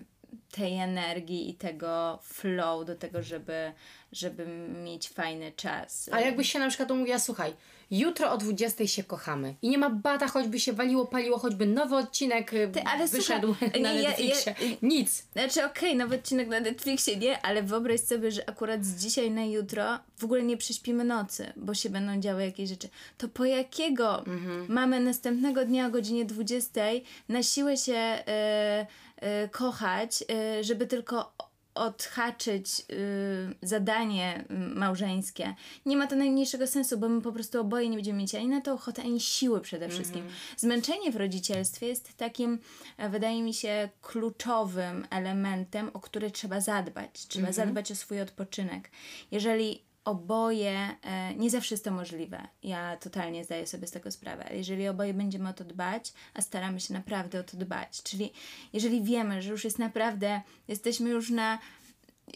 [0.51, 3.73] tej energii i tego flow do tego, żeby,
[4.13, 4.47] żeby
[4.85, 6.11] mieć fajny czas.
[6.13, 7.53] A jakbyś się na przykład umówiła, słuchaj,
[7.91, 11.97] jutro o 20 się kochamy i nie ma bata, choćby się waliło, paliło, choćby nowy
[11.97, 14.55] odcinek y, Ty, ale wyszedł słuchaj, na nie, ja- Netflixie.
[14.61, 15.25] ja- Nic.
[15.33, 19.45] Znaczy, okej, nowy odcinek na Netflixie nie, ale wyobraź sobie, że akurat z dzisiaj na
[19.45, 22.89] jutro w ogóle nie prześpimy nocy, bo się będą działy jakieś rzeczy.
[23.19, 24.25] To po jakiego
[24.69, 26.81] mamy następnego dnia o godzinie 20
[27.29, 30.25] na siłę się e, e, kochać,
[30.61, 31.33] żeby tylko
[31.75, 35.55] odhaczyć y, zadanie y, małżeńskie.
[35.87, 38.61] Nie ma to najmniejszego sensu, bo my po prostu oboje nie będziemy mieć ani na
[38.61, 40.27] to ochoty, ani siły przede wszystkim.
[40.57, 42.59] Zmęczenie w rodzicielstwie jest takim,
[42.97, 47.27] e, wydaje mi się, kluczowym elementem, o który trzeba zadbać.
[47.27, 48.91] Trzeba zadbać o swój odpoczynek.
[49.31, 54.45] Jeżeli oboje, e, nie zawsze jest to możliwe, ja totalnie zdaję sobie z tego sprawę,
[54.45, 58.33] ale jeżeli oboje będziemy o to dbać, a staramy się naprawdę o to dbać, czyli
[58.73, 61.59] jeżeli wiemy, że już jest naprawdę, jesteśmy już na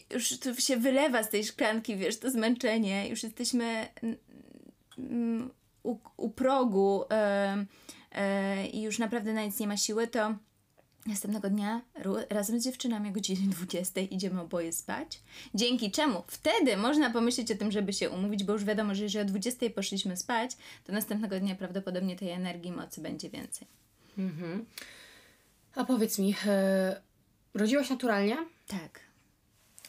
[0.09, 3.87] już to się wylewa z tej szklanki, wiesz, to zmęczenie, już jesteśmy
[5.83, 7.65] u, u progu e,
[8.11, 10.35] e, i już naprawdę na nic nie ma siły, to
[11.05, 11.81] następnego dnia
[12.29, 15.21] razem z dziewczynami o godzinie 20 idziemy oboje spać.
[15.55, 19.25] Dzięki czemu wtedy można pomyśleć o tym, żeby się umówić, bo już wiadomo, że jeżeli
[19.25, 20.51] o 20 poszliśmy spać,
[20.83, 23.67] to następnego dnia prawdopodobnie tej energii, mocy będzie więcej.
[25.75, 27.01] A powiedz mi, e,
[27.53, 28.37] rodziłaś naturalnie?
[28.67, 28.99] Tak.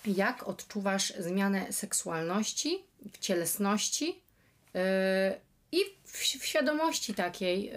[0.06, 4.20] Jak odczuwasz zmianę seksualności, w cielesności
[4.74, 5.40] e,
[5.72, 7.74] i w, w świadomości takiej e,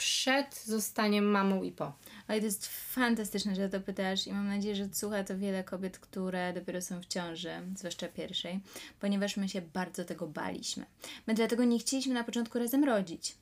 [0.00, 1.92] przed zostaniem mamą i po?
[2.28, 5.98] Oj, to jest fantastyczne, że to pytasz i mam nadzieję, że słucha to wiele kobiet,
[5.98, 8.60] które dopiero są w ciąży, zwłaszcza pierwszej,
[9.00, 10.86] ponieważ my się bardzo tego baliśmy.
[11.26, 13.36] My dlatego nie chcieliśmy na początku razem rodzić.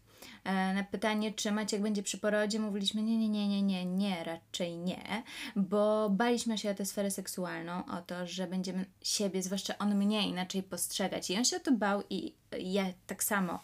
[0.45, 4.25] E, Na pytanie, czy Maciek będzie przy porodzie, mówiliśmy nie, nie, nie, nie, nie, nie,
[4.25, 5.23] raczej nie,
[5.57, 10.29] bo baliśmy się o tę sferę seksualną, o to, że będziemy siebie, zwłaszcza on mnie,
[10.29, 11.31] inaczej postrzegać.
[11.31, 13.61] I on się o to bał i ja tak samo.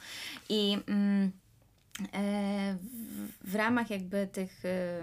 [0.48, 0.78] I...
[0.88, 1.43] Mm,
[2.02, 5.02] w, w ramach jakby tych e,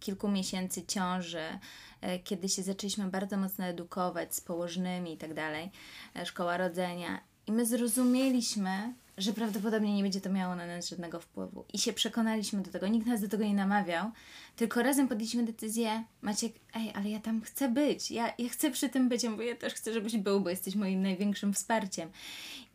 [0.00, 1.58] kilku miesięcy ciąży,
[2.00, 5.70] e, kiedy się zaczęliśmy bardzo mocno edukować z położnymi i tak dalej,
[6.16, 11.20] e, szkoła rodzenia, i my zrozumieliśmy, że prawdopodobnie nie będzie to miało na nas żadnego
[11.20, 11.64] wpływu.
[11.72, 12.88] I się przekonaliśmy do tego.
[12.88, 14.10] Nikt nas do tego nie namawiał,
[14.56, 18.10] tylko razem podjęliśmy decyzję, Maciek, ej, ale ja tam chcę być.
[18.10, 21.02] Ja, ja chcę przy tym być, bo ja też chcę, żebyś był, bo jesteś moim
[21.02, 22.10] największym wsparciem.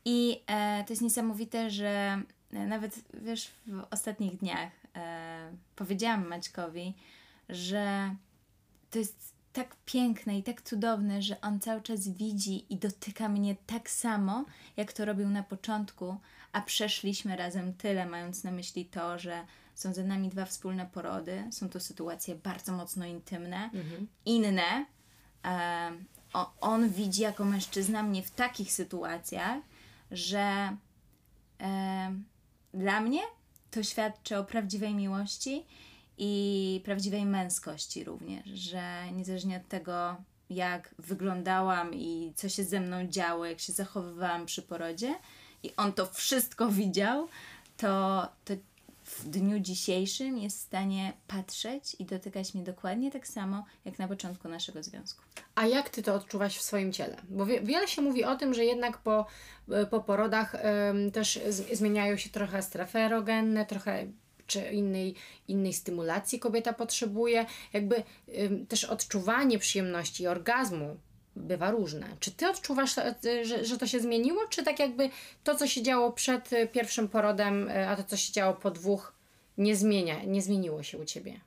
[0.06, 6.94] I e, to jest niesamowite, że e, nawet, wiesz, w ostatnich dniach e, powiedziałam Maćkowi,
[7.50, 8.16] że
[8.92, 13.56] to jest tak piękne i tak cudowne, że on cały czas widzi i dotyka mnie
[13.68, 14.46] tak samo,
[14.78, 16.18] jak to robił na początku,
[16.52, 21.44] a przeszliśmy razem tyle, mając na myśli to, że są za nami dwa wspólne porody,
[21.52, 23.70] są to sytuacje bardzo mocno intymne,
[24.26, 24.86] inne.
[25.46, 25.92] E,
[26.34, 29.58] o, on widzi jako mężczyzna mnie w takich sytuacjach,
[30.12, 30.78] że
[31.62, 32.14] e,
[32.74, 33.22] dla mnie
[33.72, 35.66] to świadczy o prawdziwej miłości
[36.18, 40.16] i prawdziwej męskości również, że niezależnie od tego,
[40.50, 45.16] jak wyglądałam i co się ze mną działo, jak się zachowywałam przy porodzie,
[45.64, 47.28] i on to wszystko widział,
[47.78, 48.54] to, to
[49.10, 54.08] w dniu dzisiejszym jest w stanie patrzeć i dotykać mnie dokładnie tak samo, jak na
[54.08, 55.22] początku naszego związku.
[55.56, 57.18] A jak ty to odczuwasz w swoim ciele?
[57.30, 59.26] Bo wie, wiele się mówi o tym, że jednak po,
[59.90, 64.08] po porodach ym, też z, zmieniają się trochę strefy erogenne, trochę
[64.48, 65.16] czy innej,
[65.48, 67.46] innej stymulacji kobieta potrzebuje.
[67.74, 68.04] Jakby
[68.40, 70.98] ym, też odczuwanie przyjemności i orgazmu
[71.40, 72.08] bywa różne.
[72.20, 72.96] Czy ty odczuwasz,
[73.44, 75.10] że, że to się zmieniło, czy tak jakby
[75.44, 79.14] to, co się działo przed pierwszym porodem, a to, co się działo po dwóch,
[79.58, 81.40] nie zmienia, nie zmieniło się u ciebie?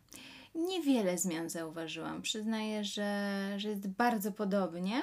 [0.55, 2.23] Niewiele zmian zauważyłam.
[2.23, 5.03] Przyznaję, że, że jest bardzo podobnie.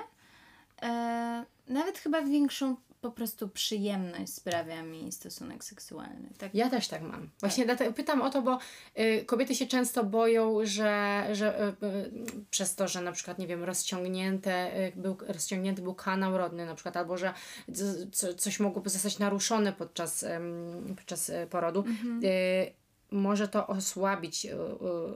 [0.82, 6.30] E, nawet chyba większą po prostu przyjemność sprawia mi stosunek seksualny.
[6.38, 6.56] Tak?
[6.56, 7.30] Ja też tak mam.
[7.40, 8.60] Właśnie dlatego pytam o to, bo
[9.00, 12.12] y, kobiety się często boją, że, że y, y,
[12.50, 16.76] przez to, że na przykład, nie wiem, rozciągnięte, y, był, rozciągnięty był kanał rodny na
[16.76, 17.34] przykład, albo że
[17.74, 20.26] c- c- coś mogłoby zostać naruszone podczas,
[20.98, 21.84] podczas y, porodu,
[22.24, 22.79] y,
[23.12, 24.56] może to osłabić y, y,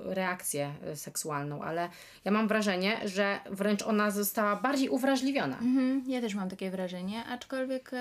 [0.05, 1.89] reakcję y, seksualną, ale
[2.25, 5.57] ja mam wrażenie, że wręcz ona została bardziej uwrażliwiona.
[5.57, 7.91] Mhm, ja też mam takie wrażenie, aczkolwiek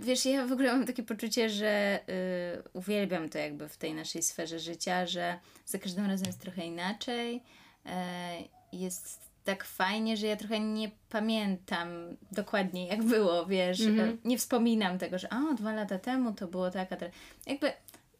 [0.00, 2.00] wiesz, ja w ogóle mam takie poczucie, że
[2.72, 7.42] uwielbiam to jakby w tej naszej sferze życia, że za każdym razem jest trochę inaczej.
[7.86, 8.34] E,
[8.72, 11.88] jest tak fajnie, że ja trochę nie pamiętam
[12.32, 16.70] dokładnie jak było, wiesz, e, nie wspominam tego, że a, dwa lata temu to było
[16.70, 17.14] tak, a teraz
[17.46, 17.72] jakby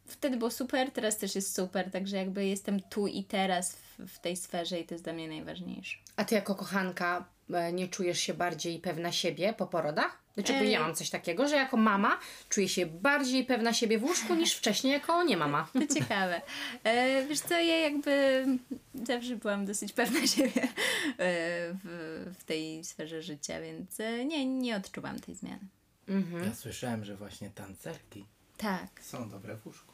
[0.06, 4.18] wtedy było super, teraz też jest super, także jakby jestem tu i teraz w, w
[4.18, 5.98] tej sferze i to jest dla mnie najważniejsze.
[6.16, 10.24] A ty jako kochanka e, nie czujesz się bardziej pewna siebie po porodach?
[10.34, 10.70] Znaczy, Ej.
[10.70, 14.54] ja mam coś takiego, że jako mama czuję się bardziej pewna siebie w łóżku niż
[14.54, 15.68] wcześniej jako nie mama.
[15.88, 16.40] To ciekawe.
[16.84, 18.44] E, wiesz co, ja jakby
[19.04, 20.68] zawsze byłam dosyć pewna siebie e,
[21.84, 25.66] w, w tej sferze życia, więc e, nie, nie odczuwam tej zmiany.
[26.44, 28.24] Ja słyszałem, że właśnie tancerki
[28.56, 28.88] Tak.
[29.02, 29.93] są dobre w łóżku.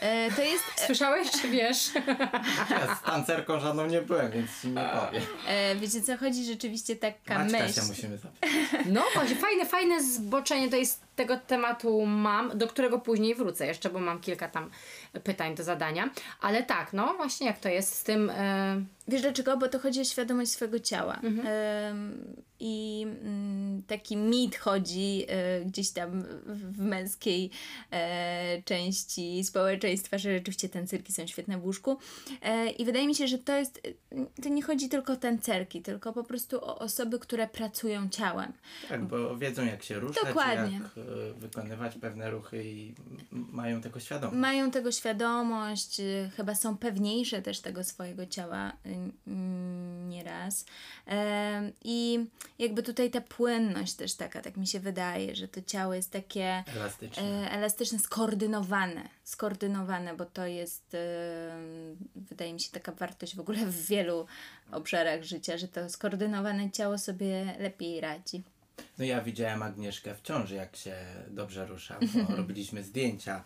[0.00, 0.64] E, to jest...
[0.86, 1.90] Słyszałeś, czy wiesz?
[2.70, 5.22] Ja z tancerką żadną nie byłem, więc ci nie powiem.
[5.48, 7.80] E, wiecie co, chodzi rzeczywiście taka Maćka myśl.
[7.80, 8.50] się musimy zapytać.
[8.86, 13.90] No właśnie, fajne, fajne zboczenie to jest tego tematu mam, do którego później wrócę jeszcze,
[13.90, 14.70] bo mam kilka tam
[15.24, 16.10] pytań do zadania.
[16.40, 18.30] Ale tak, no właśnie jak to jest z tym...
[18.30, 19.56] E, Wiesz dlaczego?
[19.56, 21.20] Bo to chodzi o świadomość swojego ciała.
[21.22, 27.50] Em, I mm, taki mit chodzi e, gdzieś tam w, męskiej
[27.90, 31.98] e, części społeczeństwa, że rzeczywiście tancerki są świetne w łóżku.
[32.42, 33.80] E, I wydaje mi się, że to jest,
[34.42, 38.52] to nie chodzi tylko o tancerki, tylko po prostu o osoby, które pracują ciałem.
[38.88, 40.80] Tak, bo wiedzą jak się ruszać, Dokładnie.
[40.96, 42.94] jak e, wykonywać pewne ruchy i
[43.30, 44.38] mają tego świadomość.
[44.38, 48.96] Mają tego świadomość, y, chyba są pewniejsze też tego swojego ciała y,
[50.08, 50.64] nieraz.
[51.84, 52.26] I
[52.58, 56.64] jakby tutaj ta płynność też taka, tak mi się wydaje, że to ciało jest takie
[56.76, 57.22] Elastyczne.
[57.22, 59.08] e, elastyczne, skoordynowane.
[59.24, 60.96] Skoordynowane, bo to jest,
[62.16, 64.26] wydaje mi się, taka wartość w ogóle w wielu
[64.70, 68.42] obszarach życia, że to skoordynowane ciało sobie lepiej radzi.
[68.98, 70.96] No ja widziałem Agnieszkę w ciąży, jak się
[71.28, 73.44] dobrze rusza, bo robiliśmy zdjęcia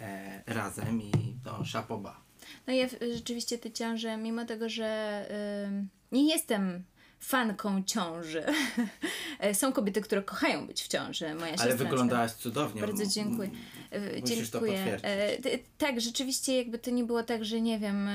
[0.00, 1.12] e, razem i
[1.44, 2.20] no szapoba.
[2.66, 5.20] No ja rzeczywiście te ciąże, mimo tego, że
[5.66, 6.84] ym, nie jestem
[7.24, 8.44] fanką ciąży.
[9.38, 11.34] E, Są kobiety, które kochają być w ciąży.
[11.34, 12.80] Moja Ale wyglądałaś cudownie.
[12.80, 13.50] Bardzo dziękuję.
[13.90, 14.72] E, Musisz to dziękuję.
[14.72, 15.52] potwierdzić.
[15.52, 18.08] E, tak, rzeczywiście jakby to nie było tak, że nie wiem,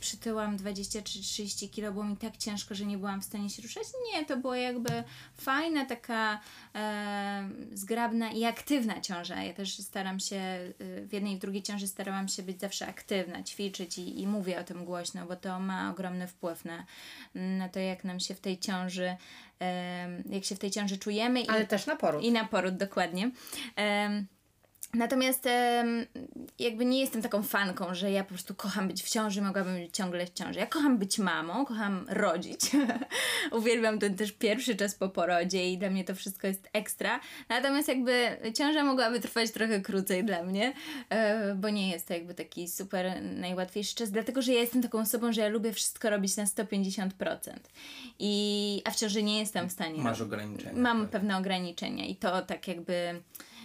[0.00, 3.62] przytyłam 20 czy 30 kilo, było mi tak ciężko, że nie byłam w stanie się
[3.62, 3.84] ruszać.
[4.12, 4.90] Nie, to była jakby
[5.36, 6.40] fajna, taka
[6.74, 9.42] e, zgrabna i aktywna ciąża.
[9.42, 10.42] Ja też staram się,
[10.80, 14.60] w jednej i w drugiej ciąży starałam się być zawsze aktywna, ćwiczyć i, i mówię
[14.60, 16.84] o tym głośno, bo to ma ogromny wpływ na,
[17.34, 19.16] na to, jak nam się w tej ciąży,
[20.30, 21.40] jak się w tej ciąży czujemy.
[21.40, 22.22] i- Ale też na poród.
[22.24, 23.30] i na poród, dokładnie.
[24.94, 25.48] Natomiast
[26.58, 29.96] jakby nie jestem taką fanką, że ja po prostu kocham być w ciąży, mogłabym być
[29.96, 30.58] ciągle w ciąży.
[30.58, 32.60] Ja kocham być mamą, kocham rodzić.
[33.58, 37.20] Uwielbiam ten też pierwszy czas po porodzie i dla mnie to wszystko jest ekstra.
[37.48, 40.72] Natomiast jakby ciąża mogłaby trwać trochę krócej dla mnie,
[41.10, 44.98] e, bo nie jest to jakby taki super najłatwiejszy czas, dlatego że ja jestem taką
[44.98, 47.10] osobą, że ja lubię wszystko robić na 150%.
[48.18, 50.80] I, a w ciąży nie jestem w stanie Masz ograniczenia.
[50.80, 51.10] Mam tak.
[51.10, 53.22] pewne ograniczenia i to tak jakby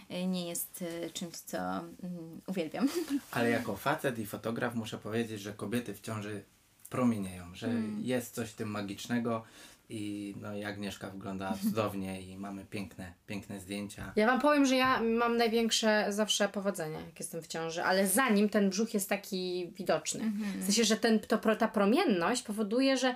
[0.10, 2.90] nie jest y, czymś, co mm, uwielbiam.
[3.32, 6.44] Ale jako facet i fotograf muszę powiedzieć, że kobiety w ciąży
[6.90, 8.02] promienieją, że Mm.
[8.04, 9.44] jest coś w tym magicznego
[9.90, 14.14] i no i Agnieszka wygląda cudownie i mamy piękne, piękne zdjęcia.
[14.16, 18.50] Ja wam powiem, że ja mam największe zawsze powodzenie, jak jestem w ciąży, ale zanim
[18.50, 20.32] ten brzuch jest taki widoczny.
[20.60, 23.16] W sensie, że ten, to, ta promienność powoduje, że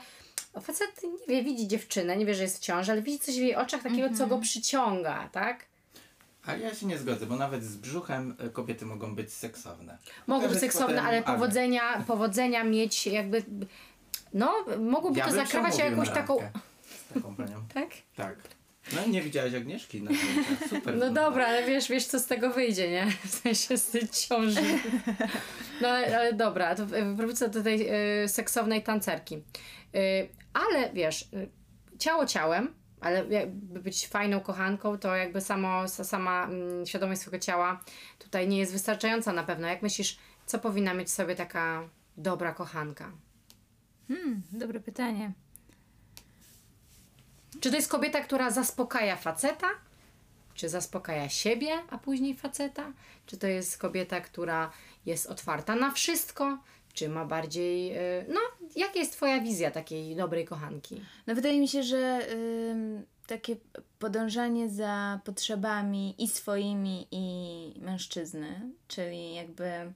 [0.62, 3.42] facet nie wie, widzi dziewczynę, nie wie, że jest w ciąży, ale widzi coś w
[3.42, 5.66] jej oczach takiego, co go przyciąga, tak?
[6.48, 9.98] Ale ja się nie zgodzę, bo nawet z brzuchem e, kobiety mogą być seksowne.
[10.28, 13.44] Mogą być seksowne, potem ale powodzenia, powodzenia mieć jakby...
[14.34, 16.38] No, mogłoby Ja to umówił jakąś taką...
[17.10, 17.64] Z taką panią.
[17.74, 17.90] Tak?
[18.16, 18.38] Tak.
[18.96, 20.12] No i nie widziałaś Agnieszki na.
[20.70, 20.98] Super.
[20.98, 23.08] No dobra, ale wiesz, wiesz co z tego wyjdzie, nie?
[23.26, 24.62] W sensie z tej ciąży.
[25.82, 27.90] No ale, ale dobra, to wrócę do tej
[28.24, 29.36] y, seksownej tancerki.
[29.36, 29.40] Y,
[30.54, 31.50] ale wiesz, y,
[32.00, 37.46] ciało ciałem, ale jakby być fajną kochanką, to jakby samo, sa- sama mm, świadomość swojego
[37.46, 37.84] ciała
[38.20, 39.68] tutaj nie jest wystarczająca na pewno.
[39.68, 43.12] Jak myślisz, co powinna mieć w sobie taka dobra kochanka?
[44.08, 45.32] Hmm, dobre pytanie.
[47.60, 49.68] Czy to jest kobieta, która zaspokaja faceta?
[50.54, 52.92] Czy zaspokaja siebie, a później faceta?
[53.26, 54.72] Czy to jest kobieta, która
[55.06, 56.58] jest otwarta na wszystko?
[56.98, 57.98] Czy ma bardziej.
[57.98, 58.40] y, No,
[58.76, 61.02] jaka jest Twoja wizja takiej dobrej kochanki?
[61.28, 62.20] No wydaje mi się, że
[62.72, 63.56] ym, takie
[64.00, 69.94] podążanie za potrzebami i swoimi, i mężczyzny, czyli jakby ym,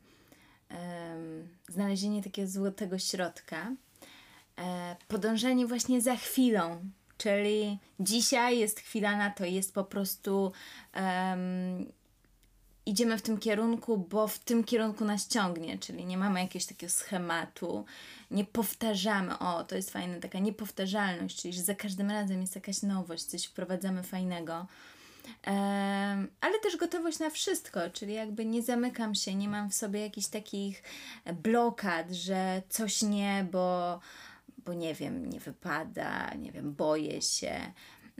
[1.70, 3.72] znalezienie takiego złotego środka,
[4.60, 6.82] e, podążanie właśnie za chwilą,
[7.18, 10.52] czyli dzisiaj jest chwila na to, jest po prostu
[10.94, 11.92] em,
[12.86, 16.92] idziemy w tym kierunku, bo w tym kierunku nas ciągnie, czyli nie mamy jakiegoś takiego
[16.92, 17.86] schematu,
[18.32, 22.82] nie powtarzamy, o to jest fajna taka niepowtarzalność, czyli że za każdym razem jest jakaś
[22.82, 24.68] nowość, coś wprowadzamy fajnego.
[25.44, 30.02] Em, ale też gotowość na wszystko, czyli jakby nie zamykam się, nie mam w sobie
[30.02, 30.84] jakichś takich
[31.44, 34.00] blokad, że coś nie, bo,
[34.58, 37.72] bo nie wiem, nie wypada, nie wiem, boję się.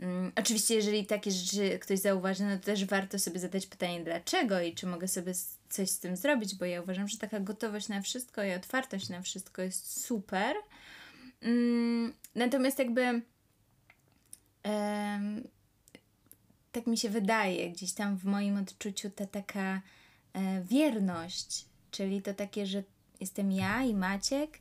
[0.02, 4.60] Mm, oczywiście, jeżeli takie rzeczy ktoś zauważy, no to też warto sobie zadać pytanie dlaczego
[4.60, 5.32] i czy mogę sobie
[5.68, 9.22] coś z tym zrobić, bo ja uważam, że taka gotowość na wszystko i otwartość na
[9.22, 10.56] wszystko jest super.
[11.42, 13.22] Mm, natomiast jakby
[16.72, 19.80] tak mi się wydaje, gdzieś tam w moim odczuciu ta taka
[20.32, 22.82] e, wierność, czyli to takie, że
[23.20, 24.58] jestem ja i Maciek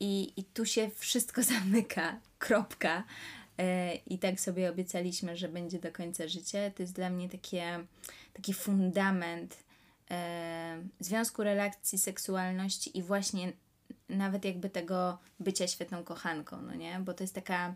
[0.00, 3.04] i, i tu się wszystko zamyka, kropka.
[3.58, 6.58] E, I tak sobie obiecaliśmy, że będzie do końca życia.
[6.70, 7.84] To jest dla mnie takie,
[8.32, 9.56] taki fundament
[10.10, 13.52] e, związku, relacji, seksualności i właśnie
[14.08, 17.00] nawet jakby tego bycia świetną kochanką, no nie?
[17.00, 17.74] Bo to jest taka,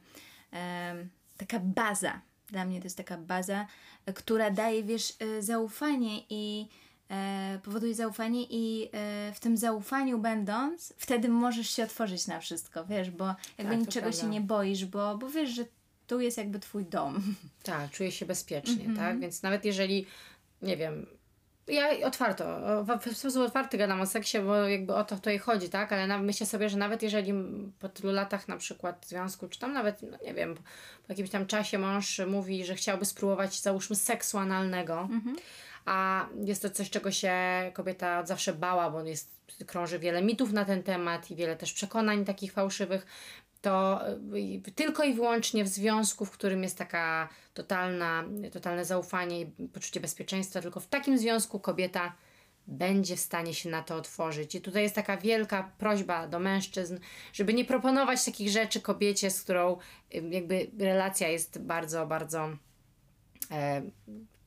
[0.51, 2.21] em, taka baza.
[2.49, 3.67] Dla mnie to jest taka baza,
[4.07, 6.92] e, która daje, wiesz, e, zaufanie i e,
[7.63, 13.11] powoduje zaufanie i e, w tym zaufaniu będąc, wtedy możesz się otworzyć na wszystko, wiesz,
[13.11, 13.27] bo
[13.59, 14.33] jakby Tak, niczego się prawda.
[14.35, 15.65] nie boisz, bo, bo wiesz, że
[16.07, 17.23] tu jest jakby twój dom.
[17.63, 18.97] Tak, czuję się bezpiecznie, Mhm.
[18.97, 19.21] tak?
[19.21, 20.07] Więc nawet jeżeli,
[20.63, 21.07] nie wiem,
[21.69, 22.45] ja otwarto,
[23.07, 25.93] w sposób otwarty gadam o seksie, bo jakby o to tutaj chodzi, tak?
[25.93, 27.33] Ale myślę sobie, że nawet jeżeli
[27.79, 30.63] po tylu latach na przykład związku, czy tam nawet, no nie wiem, po,
[31.09, 35.09] jakimś tam czasie mąż mówi, że chciałby spróbować, załóżmy, seksu analnego,
[35.85, 37.33] a jest to coś, czego się
[37.75, 39.31] kobieta od zawsze bała, bo jest,
[39.67, 43.07] krąży wiele mitów na ten temat i wiele też przekonań takich fałszywych,
[43.63, 44.01] to
[44.37, 50.01] y, tylko i wyłącznie w związku, w którym jest taka totalna, totalne zaufanie i poczucie
[50.01, 52.13] bezpieczeństwa, tylko w takim związku kobieta
[52.67, 54.55] będzie w stanie się na to otworzyć.
[54.55, 56.99] I tutaj jest taka wielka prośba do mężczyzn,
[57.33, 59.77] żeby nie proponować takich rzeczy kobiecie, z którą
[60.15, 62.49] y, jakby relacja jest bardzo, bardzo
[63.51, 63.83] e,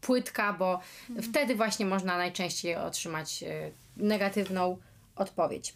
[0.06, 0.80] płytka, bo
[1.22, 4.78] wtedy właśnie można najczęściej otrzymać e, negatywną
[5.16, 5.74] odpowiedź.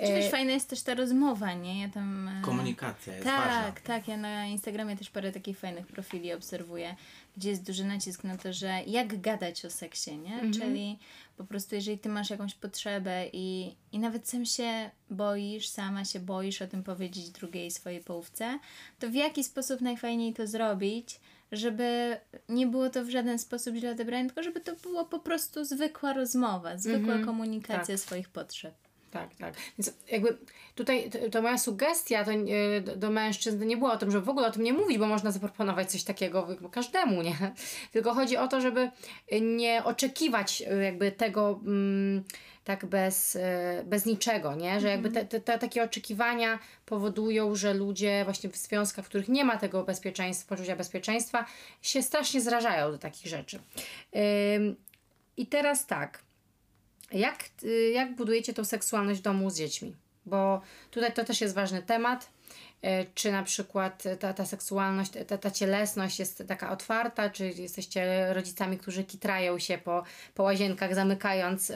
[0.00, 1.82] Czy wiesz, fajna jest też ta rozmowa, nie?
[1.82, 2.28] Ja tam...
[2.28, 3.72] e, Komunikacja jest tak, ważna.
[3.84, 4.08] tak.
[4.08, 6.96] Ja na Instagramie też parę takich fajnych profili obserwuję,
[7.36, 10.34] gdzie jest duży nacisk na to, że jak gadać o seksie, nie?
[10.34, 10.52] Mhm.
[10.52, 10.98] Czyli
[11.36, 16.20] po prostu jeżeli ty masz jakąś potrzebę i, i nawet sam się boisz, sama się
[16.20, 18.58] boisz o tym powiedzieć drugiej swojej połówce,
[18.98, 21.20] to w jaki sposób najfajniej to zrobić,
[21.52, 22.16] żeby
[22.48, 26.12] nie było to w żaden sposób źle odebrane, tylko żeby to było po prostu zwykła
[26.12, 28.74] rozmowa, zwykła komunikacja swoich potrzeb.
[29.12, 29.54] Tak, tak.
[29.78, 30.38] Więc jakby
[30.74, 32.30] tutaj to, moja sugestia to,
[32.96, 35.30] do, mężczyzn nie była o tym, żeby w ogóle o tym nie mówić, bo można
[35.30, 37.36] zaproponować coś takiego każdemu, nie?
[37.92, 38.90] Tylko chodzi o to, żeby
[39.40, 42.24] nie oczekiwać y, jakby tego mm,
[42.64, 43.40] tak bez, y,
[43.84, 44.80] bez niczego, nie?
[44.80, 49.28] Że jakby te, te, te takie oczekiwania powodują, że ludzie właśnie w związkach, w których
[49.28, 51.46] nie ma tego bezpieczeństwa, poczucia bezpieczeństwa,
[51.82, 53.58] się strasznie zrażają do takich rzeczy.
[55.36, 56.22] I teraz tak.
[57.12, 59.96] Jak, y, jak budujecie tą seksualność w domu z dziećmi?
[60.26, 60.60] Bo
[60.90, 62.30] tutaj to też jest ważny temat.
[62.84, 68.34] Y, Czy na przykład ta, ta seksualność, ta, ta cielesność jest taka otwarta, czy jesteście
[68.34, 70.02] rodzicami, którzy kitrają się po,
[70.34, 71.74] po łazienkach, zamykając, y,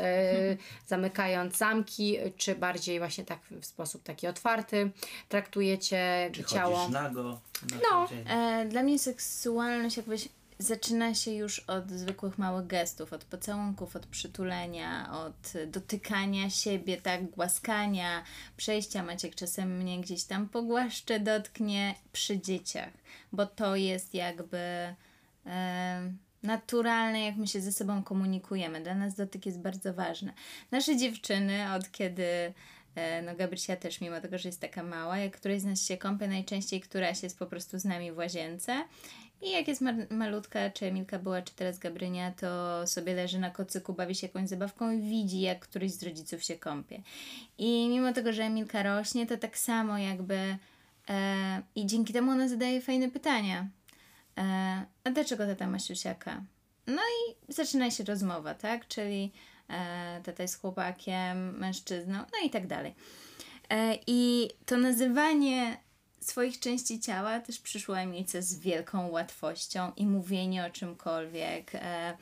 [0.87, 4.91] zamykając zamki, czy bardziej właśnie tak w sposób taki otwarty
[5.29, 6.89] traktujecie Czy ciało?
[6.89, 7.41] nago?
[7.71, 8.09] na No.
[8.29, 10.29] E, dla mnie seksualność jakbyś
[10.59, 17.31] zaczyna się już od zwykłych małych gestów, od pocałunków, od przytulenia, od dotykania siebie, tak,
[17.31, 18.23] głaskania,
[18.57, 19.03] przejścia.
[19.03, 22.93] Maciek czasem mnie gdzieś tam pogłaszcze, dotknie przy dzieciach,
[23.33, 24.95] bo to jest jakby
[25.47, 28.81] e, naturalne, jak my się ze sobą komunikujemy.
[28.81, 30.33] Dla nas dotyk jest bardzo ważny.
[30.71, 32.55] Nasze dziewczyny, od kiedy
[32.95, 35.97] e, no Gabrysia też, mimo tego, że jest taka mała, jak któraś z nas się
[35.97, 38.85] kąpie, najczęściej któraś jest po prostu z nami w łazience.
[39.43, 43.51] I jak jest ma- malutka, czy Emilka była, czy teraz Gabrynia, to sobie leży na
[43.51, 47.03] kocyku, bawi się jakąś zabawką i widzi, jak któryś z rodziców się kąpie.
[47.59, 50.57] I mimo tego, że Emilka rośnie, to tak samo jakby
[51.09, 53.67] e, i dzięki temu ona zadaje fajne pytania.
[54.39, 54.43] E,
[55.05, 56.43] a dlaczego tata ma siusiaka?
[56.87, 58.89] No i zaczyna się rozmowa, tak?
[58.89, 59.33] Czyli
[59.69, 62.95] e, tata jest chłopakiem, mężczyzną, no i tak dalej.
[63.71, 65.77] E, I to nazywanie
[66.29, 71.75] swoich części ciała też przyszło Emilce z wielką łatwością i mówienie o czymkolwiek.
[71.75, 72.17] E,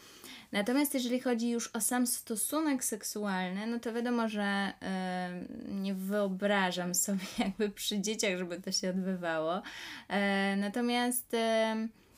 [0.53, 6.95] natomiast jeżeli chodzi już o sam stosunek seksualny, no to wiadomo, że e, nie wyobrażam
[6.95, 9.63] sobie jakby przy dzieciach, żeby to się odbywało.
[10.09, 11.37] E, natomiast...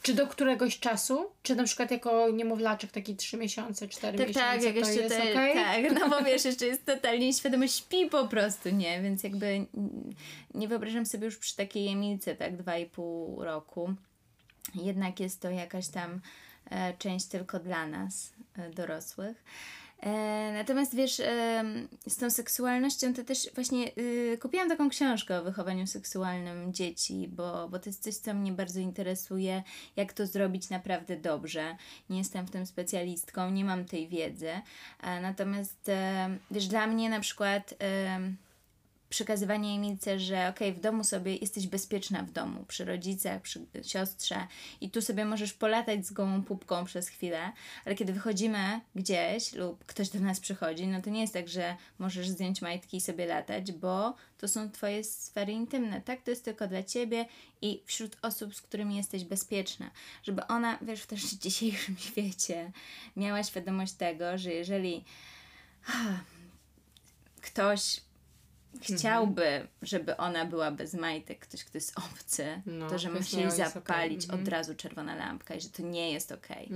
[0.06, 1.30] Czy do któregoś czasu?
[1.42, 5.02] Czy na przykład jako niemowlaczek taki 3 miesiące, 4 Tak, miesiące tak, jak to jeszcze
[5.02, 5.54] jest te, okej?
[5.54, 9.02] tak, no bo wiesz, jeszcze jest totalnie świadomy, śpi po prostu, nie?
[9.02, 9.66] Więc jakby
[10.54, 13.94] nie wyobrażam sobie już przy takiej Emilce, tak, dwa i pół roku.
[14.74, 16.20] Jednak jest to jakaś tam
[16.70, 19.44] e, część tylko dla nas, e, dorosłych.
[20.02, 21.64] E, natomiast wiesz, e,
[22.06, 27.68] z tą seksualnością to też właśnie y, kupiłam taką książkę o wychowaniu seksualnym dzieci, bo,
[27.68, 29.62] bo to jest coś, co mnie bardzo interesuje,
[29.96, 31.76] jak to zrobić naprawdę dobrze.
[32.10, 34.50] Nie jestem w tym specjalistką, nie mam tej wiedzy.
[35.02, 35.90] E, natomiast
[36.50, 37.74] wiesz, dla mnie na przykład
[39.08, 44.46] przekazywanie Emilce, że okej, w domu sobie jesteś bezpieczna w domu, przy rodzicach, przy siostrze
[44.80, 47.52] i tu sobie możesz polatać z gołą pupką przez chwilę,
[47.84, 51.76] ale kiedy wychodzimy gdzieś lub ktoś do nas przychodzi, no to nie jest tak, że
[51.98, 56.22] możesz zdjąć majtki i sobie latać, bo to są twoje sfery intymne, tak?
[56.22, 57.26] To jest tylko dla ciebie
[57.62, 59.90] i wśród osób, z którymi jesteś bezpieczna.
[60.22, 62.72] Żeby ona, wiesz, w też dzisiejszym świecie
[63.16, 65.04] miała świadomość tego, że jeżeli
[67.40, 68.00] ktoś
[68.82, 74.24] chciałby, żeby ona była bez majtek, ktoś, kto jest obcy, No, to że musi zapalić
[74.24, 74.42] Mhm.
[74.42, 76.70] od razu czerwona lampka i że to nie jest okej.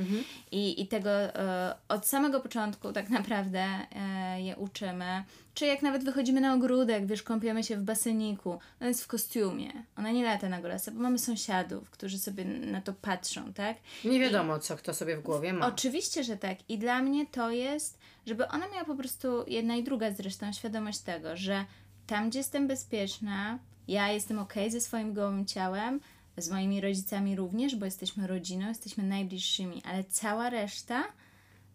[0.50, 3.64] I, I tego e, od samego początku tak naprawdę
[3.96, 5.24] e, je uczymy.
[5.54, 9.72] Czy jak nawet wychodzimy na ogródek, wiesz, kąpiemy się w baseniku, ona jest w kostiumie,
[9.96, 13.76] ona nie lata na golasa, bo mamy sąsiadów, którzy sobie na to patrzą, tak?
[14.04, 15.66] Nie wiadomo, co kto sobie w głowie ma.
[15.66, 16.58] Oczywiście, że tak.
[16.68, 20.98] I dla mnie to jest, żeby ona miała po prostu, jedna i druga zresztą, świadomość
[20.98, 21.64] tego, że
[22.10, 23.58] tam, gdzie jestem bezpieczna,
[23.88, 26.00] ja jestem okej ze swoim gołym ciałem,
[26.36, 31.04] z moimi rodzicami również, bo jesteśmy rodziną, jesteśmy najbliższymi, ale cała reszta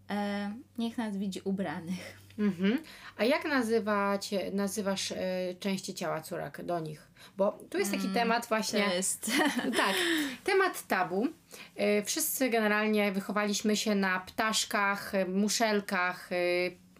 [0.10, 2.18] e, niech nas widzi ubranych.
[2.40, 2.78] Mhm.
[3.18, 5.18] A jak nazywać, nazywasz e,
[5.60, 7.08] części ciała córek do nich?
[7.38, 8.84] Bo tu jest taki temat właśnie.
[8.84, 9.32] To jest...
[9.78, 9.96] Tak,
[10.44, 11.28] temat tabu.
[11.76, 16.36] E, Wszyscy generalnie wychowaliśmy się na ptaszkach, muszelkach, e,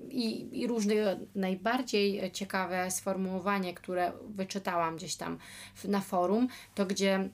[0.10, 5.38] i, i różne najbardziej ciekawe sformułowanie, które wyczytałam gdzieś tam
[5.84, 7.30] na forum, to gdzie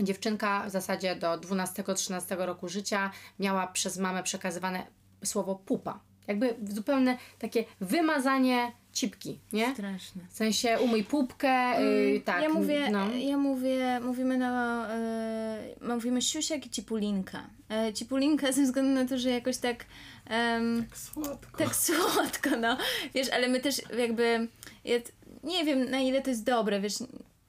[0.00, 4.86] dziewczynka w zasadzie do 12-13 roku życia miała przez mamę przekazywane
[5.24, 6.00] słowo pupa.
[6.26, 9.72] Jakby zupełne takie wymazanie cipki, nie?
[9.74, 10.22] Straszne.
[10.30, 12.42] W sensie umyj pupkę, yy, tak.
[12.42, 13.10] Ja mówię, no.
[13.14, 17.46] ja mówię, mówimy na, e, mówimy siusiak i cipulinka.
[17.70, 19.84] E, cipulinka ze względu na to, że jakoś tak
[20.26, 21.58] em, Tak słodko.
[21.58, 22.76] tak słodko, no.
[23.14, 24.48] Wiesz, ale my też jakby,
[24.84, 25.12] ja t-
[25.44, 26.94] nie wiem na ile to jest dobre, wiesz,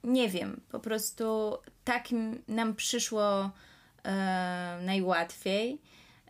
[0.04, 2.04] nie wiem, po prostu tak
[2.48, 3.50] nam przyszło
[4.04, 5.78] e, najłatwiej.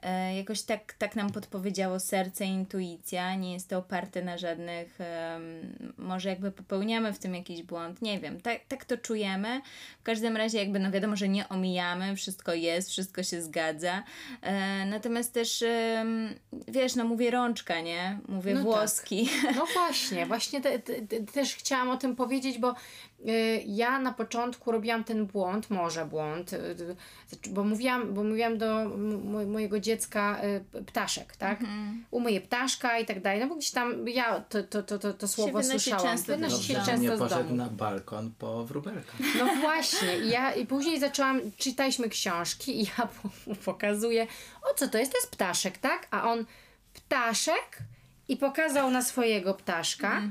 [0.04, 5.94] E, jakoś tak, tak nam podpowiedziało serce intuicja, nie jest to oparte na żadnych, em,
[5.98, 9.60] może jakby popełniamy w tym jakiś błąd, nie wiem, tak, tak to czujemy.
[10.00, 14.02] W każdym razie jakby, no wiadomo, że nie omijamy, wszystko jest, wszystko się zgadza.
[14.42, 16.34] E, natomiast też, em,
[16.68, 18.18] wiesz, no mówię rączka, nie?
[18.28, 18.64] Mówię No tak.
[18.64, 19.28] włoski.
[19.56, 22.74] No właśnie, właśnie te, te, te, też chciałam o tym powiedzieć, bo
[23.66, 28.88] ja na początku robiłam ten błąd, może błąd, y, y, bo mówiłam, bo mówiłam do
[29.46, 30.40] mojego dziecka
[30.78, 31.60] y, ptaszek, tak?
[31.60, 32.04] Mhm.
[32.10, 35.28] Umyję ptaszka i tak dalej, no bo gdzieś tam ja to, to, to, to, to
[35.28, 36.06] słowo wynosi słyszałam.
[36.06, 37.54] często Wynosi się często nie z poszedł domu.
[37.56, 39.12] na balkon po wróbelkę.
[39.38, 43.08] No właśnie, i ja i później zaczęłam, czytaliśmy książki i ja
[43.46, 44.26] mu pokazuję,
[44.70, 45.12] o co to jest?
[45.12, 46.08] To jest ptaszek, tak?
[46.10, 46.44] A on,
[46.94, 47.78] ptaszek?
[48.28, 50.22] I pokazał na swojego ptaszka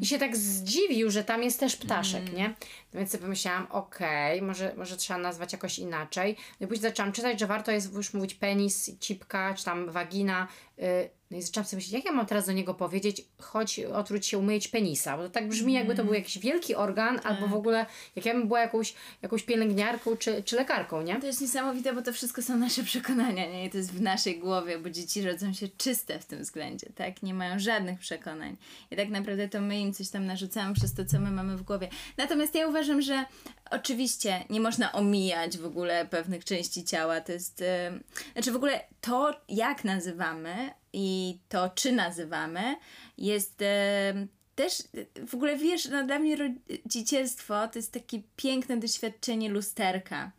[0.00, 2.48] i się tak zdziwił, że tam jest też ptaszek, nie?
[2.92, 6.36] No więc sobie pomyślałam, okej, może, może trzeba nazwać jakoś inaczej.
[6.60, 10.48] No i później zaczęłam czytać, że warto jest już mówić penis, cipka, czy tam wagina.
[10.78, 14.26] y, No i zaczęłam sobie myśleć, jak ja mam teraz do niego powiedzieć, chodź otwórz
[14.26, 17.54] się umyć penisa, bo to tak brzmi jakby to był jakiś wielki organ, albo w
[17.54, 21.20] ogóle jak ja bym była jakąś, jakąś pielęgniarką czy, czy lekarką, nie?
[21.20, 23.66] To jest niesamowite, bo to wszystko są nasze przekonania, nie?
[23.66, 27.22] I to jest w naszej głowie, bo dzieci rodzą się czyste w tym względzie, tak?
[27.22, 28.56] Nie mają żadnych przekonań.
[28.90, 31.62] I tak naprawdę to my im coś tam narzucamy przez to, co my mamy w
[31.62, 31.88] głowie.
[32.16, 33.24] Natomiast ja uważam, że
[33.70, 37.20] oczywiście nie można omijać w ogóle pewnych części ciała.
[37.20, 37.62] To jest...
[37.62, 38.02] em,
[38.32, 42.76] znaczy w ogóle to, jak nazywamy i to, czy nazywamy,
[43.18, 43.62] jest...
[43.62, 44.82] em, też
[45.26, 50.32] w ogóle wiesz, no dla mnie rodzicielstwo to jest takie piękne doświadczenie lusterka.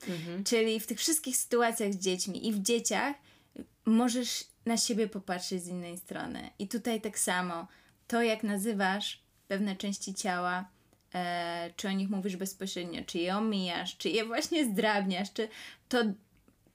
[0.44, 3.16] Czyli w tych wszystkich sytuacjach z dziećmi i w dzieciach
[3.86, 6.50] możesz na siebie popatrzeć z innej strony.
[6.60, 7.68] I tutaj tak samo,
[8.08, 10.70] to jak nazywasz pewne części ciała,
[11.14, 15.50] e, czy o nich mówisz bezpośrednio, czy je omijasz, czy je właśnie zdrabniasz, czy
[15.90, 15.98] to,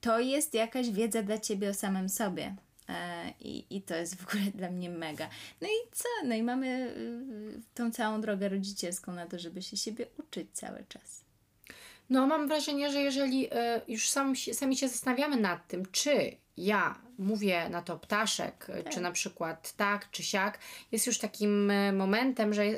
[0.01, 2.55] to jest jakaś wiedza dla ciebie o samym sobie.
[2.89, 5.29] E, i, I to jest w ogóle dla mnie mega.
[5.61, 6.09] No i co?
[6.25, 10.85] No i mamy y, tą całą drogę rodzicielską na to, żeby się siebie uczyć cały
[10.89, 11.23] czas.
[12.09, 17.02] No, mam wrażenie, że jeżeli e, już sam, sami się zastanawiamy nad tym, czy ja
[17.17, 20.59] mówię na to ptaszek, e, czy na przykład tak, czy siak,
[20.91, 22.73] jest już takim e, momentem, że e,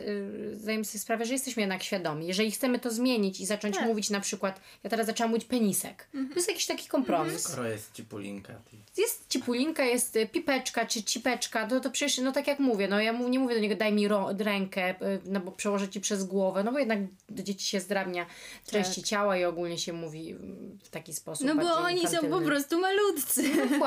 [0.53, 2.27] zdajemy sobie sprawę, że jesteśmy jednak świadomi.
[2.27, 3.85] Jeżeli chcemy to zmienić i zacząć Tak.
[3.85, 7.41] mówić na przykład, ja teraz zaczęłam mówić penisek, to jest jakiś taki kompromis.
[7.43, 12.31] Skoro jest cipulinka, to Jest cipulinka, jest y, pipeczka czy cipeczka, to, to przecież, no
[12.31, 15.39] tak jak mówię, no ja mu, nie mówię do niego daj mi ro, rękę, no
[15.39, 18.25] bo przełożę ci przez głowę, no bo jednak do dzieci się zdrabnia
[18.71, 20.35] części ciała i ogólnie się mówi
[20.83, 22.45] w taki sposób No bo oni są po infantylny.
[22.45, 23.43] prostu malutcy.
[23.55, 23.79] No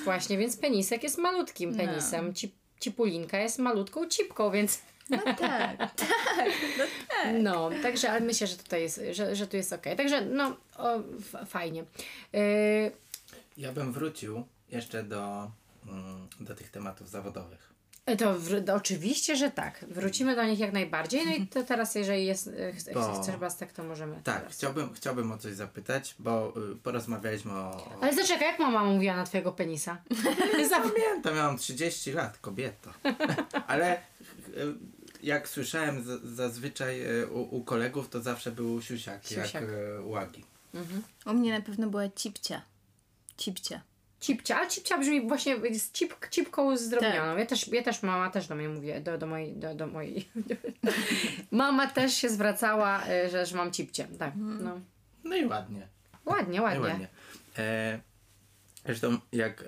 [0.00, 1.76] właśnie, więc penisek jest malutkim No.
[1.76, 4.80] penisem, Ci, cipulinka jest malutką cipką, więc
[5.10, 5.36] No tak,
[5.96, 7.34] tak, no tak.
[7.42, 9.96] no, także ale myślę, że tutaj jest, że, że tu jest okej.
[9.96, 11.84] Także no, o, f- fajnie.
[12.34, 12.90] Y,
[13.56, 15.50] ja bym wrócił jeszcze do,
[15.88, 17.73] mm, do tych tematów zawodowych.
[18.04, 19.84] To wr- to oczywiście, że tak.
[19.88, 21.26] Wrócimy do nich jak najbardziej.
[21.26, 24.20] No i to teraz, jeżeli jest, e, ch- Bo- chcesz Bastek, to możemy.
[24.24, 24.52] Tak, teraz.
[24.52, 27.90] chciałbym, chciałbym o coś zapytać, bo y, porozmawialiśmy o...
[28.02, 29.96] Ale zaczekaj, jak mama mówiła na twojego penisa?
[30.70, 32.90] Pamiętam, miałam 30 lat, kobieto.
[33.66, 34.00] Ale y,
[35.22, 39.54] jak słyszałem z, zazwyczaj y, u, u kolegów, to zawsze był siusiak, Siusiak.
[39.54, 40.44] jak y, łagi.
[41.26, 42.62] U mnie na pewno była cipcia.
[43.36, 43.80] Cipcia.
[44.24, 47.30] Cipcia, ale cipcia brzmi właśnie z cip, cipką zdrobnioną.
[47.30, 47.38] Tak.
[47.38, 50.28] Ja, też, ja też, mama też do mnie mówi, do, do mojej, do, do mojej.
[51.50, 54.06] mama też się zwracała, e, że, że mam cipcie.
[54.18, 54.80] Tak, no.
[55.24, 55.88] No i ładnie.
[56.24, 56.80] Ładnie, No ładnie.
[56.80, 57.08] ładnie.
[57.58, 58.00] E,
[58.84, 59.64] zresztą jak e,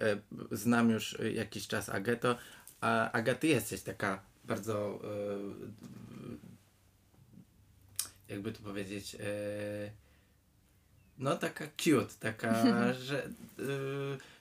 [0.51, 2.35] znam już y, jakiś czas Agetę,
[2.81, 5.01] a Aga, ty jesteś taka bardzo
[8.29, 9.91] e, jakby to powiedzieć e,
[11.19, 12.65] no taka cute, taka,
[13.09, 13.31] że e,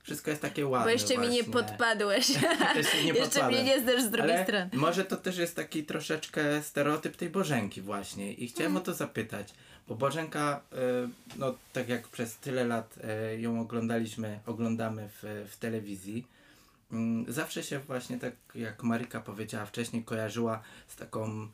[0.05, 1.53] wszystko jest takie ładne Bo jeszcze mi nie właśnie.
[1.53, 2.29] podpadłeś.
[2.75, 4.69] Jeszcze, nie jeszcze mnie nie znasz z drugiej Ale strony.
[4.73, 8.81] Może to też jest taki troszeczkę stereotyp tej Bożenki właśnie i chciałem Mhm.
[8.83, 9.53] o to zapytać,
[9.87, 10.77] bo Bożenka, y,
[11.37, 12.95] no tak jak przez tyle lat
[13.33, 16.27] y, ją oglądaliśmy, oglądamy w, w telewizji,
[16.91, 21.47] mm, zawsze się właśnie tak jak Marika powiedziała wcześniej kojarzyła z taką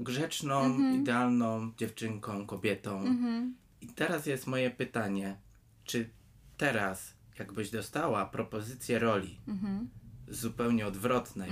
[0.00, 0.94] grzeczną, Mhm.
[1.02, 3.04] idealną dziewczynką, kobietą.
[3.80, 5.36] I teraz jest moje pytanie,
[5.84, 6.08] czy
[6.56, 9.88] teraz jakbyś dostała propozycję roli Mhm.
[10.28, 11.50] zupełnie odwrotnej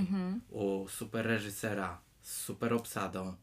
[0.51, 3.35] u super reżysera z super obsadą,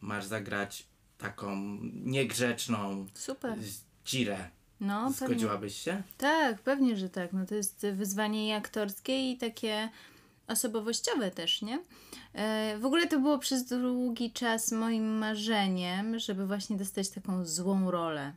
[0.00, 0.86] masz zagrać
[1.18, 3.58] taką niegrzeczną Super.
[4.04, 4.50] dzirę.
[4.80, 5.26] No, pewnie.
[5.26, 6.02] Zgodziłabyś się?
[6.18, 7.32] Tak, pewnie, że tak.
[7.32, 9.88] No to jest wyzwanie i aktorskie i takie
[10.46, 11.82] osobowościowe też, nie?
[12.34, 17.90] E, w ogóle to było przez długi czas moim marzeniem, żeby właśnie dostać taką złą
[17.90, 18.32] rolę,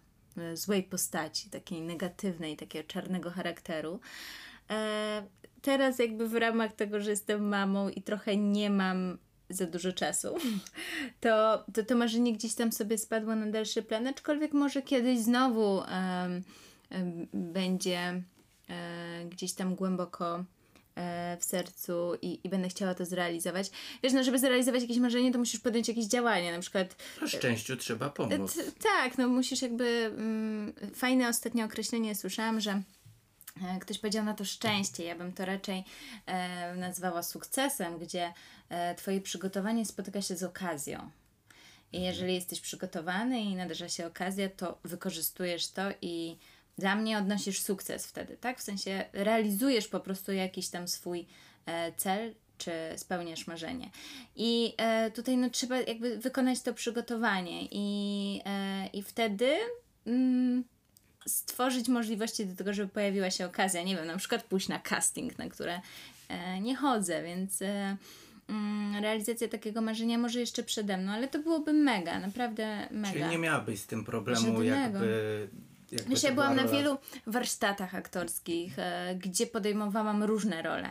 [0.53, 3.99] złej postaci, takiej negatywnej, takiego czarnego charakteru.
[4.69, 5.23] E,
[5.61, 9.17] teraz jakby w ramach tego, że jestem mamą i trochę nie mam
[9.49, 10.35] za dużo czasu,
[11.21, 15.81] to, to to marzenie gdzieś tam sobie spadło na dalszy plan, aczkolwiek może kiedyś znowu
[15.81, 16.43] em,
[17.33, 18.23] będzie
[18.69, 20.45] e, gdzieś tam głęboko e,
[21.39, 23.71] w sercu i, i będę chciała to zrealizować.
[24.03, 27.77] Wiesz, no żeby zrealizować jakieś marzenie, to musisz podjąć jakieś działania, na przykład No, szczęściu
[27.77, 28.59] trzeba pomóc.
[28.83, 30.11] Tak, no musisz jakby.
[30.17, 32.81] Mm, fajne ostatnie określenie słyszałam, że
[33.63, 35.03] e, ktoś powiedział na to szczęście.
[35.03, 35.83] Ja bym to raczej
[36.25, 38.33] e, nazwała sukcesem, gdzie
[38.69, 41.09] e, Twoje przygotowanie spotyka się z okazją.
[41.93, 46.37] I jeżeli jesteś przygotowany i nadarza się okazja, to wykorzystujesz to i
[46.77, 48.59] dla mnie odnosisz sukces wtedy, tak?
[48.59, 51.25] W sensie realizujesz po prostu jakiś tam swój
[51.65, 53.89] e, cel, czy spełniasz marzenie.
[54.35, 59.55] I e, tutaj no, trzeba jakby wykonać to przygotowanie i, e, i wtedy
[60.07, 60.63] mm,
[61.25, 63.83] stworzyć możliwości do tego, żeby pojawiła się okazja.
[63.83, 65.81] Nie wiem, na przykład pójść na casting, na które
[66.29, 67.61] e, nie chodzę, więc
[68.49, 73.13] mm, realizacja takiego marzenia może jeszcze przede mną, ale to byłoby mega, naprawdę mega.
[73.13, 74.63] Czyli nie miałabyś z tym problemu Żadnego.
[74.63, 75.49] jakby...
[76.07, 80.89] Wiesz, ja byłam była na wielu warsztatach aktorskich, e, gdzie podejmowałam różne role.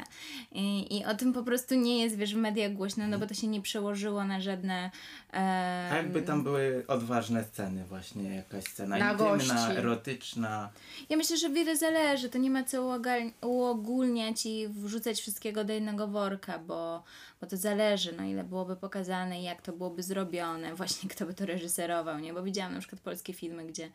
[0.52, 3.34] I, I o tym po prostu nie jest, wiesz, w mediach głośno, no bo to
[3.34, 4.90] się nie przełożyło na żadne...
[5.32, 9.78] E, A jakby tam były odważne sceny właśnie, jakaś scena Na intymna, gości.
[9.78, 10.70] erotyczna.
[11.08, 12.28] Ja myślę, że wiele zależy.
[12.28, 12.98] To nie ma co
[13.42, 17.02] uogólniać i wrzucać wszystkiego do jednego worka, bo,
[17.40, 21.46] bo to zależy, no ile byłoby pokazane, jak to byłoby zrobione, właśnie kto by to
[21.46, 22.34] reżyserował, nie?
[22.34, 23.90] Bo widziałam na przykład polskie filmy, gdzie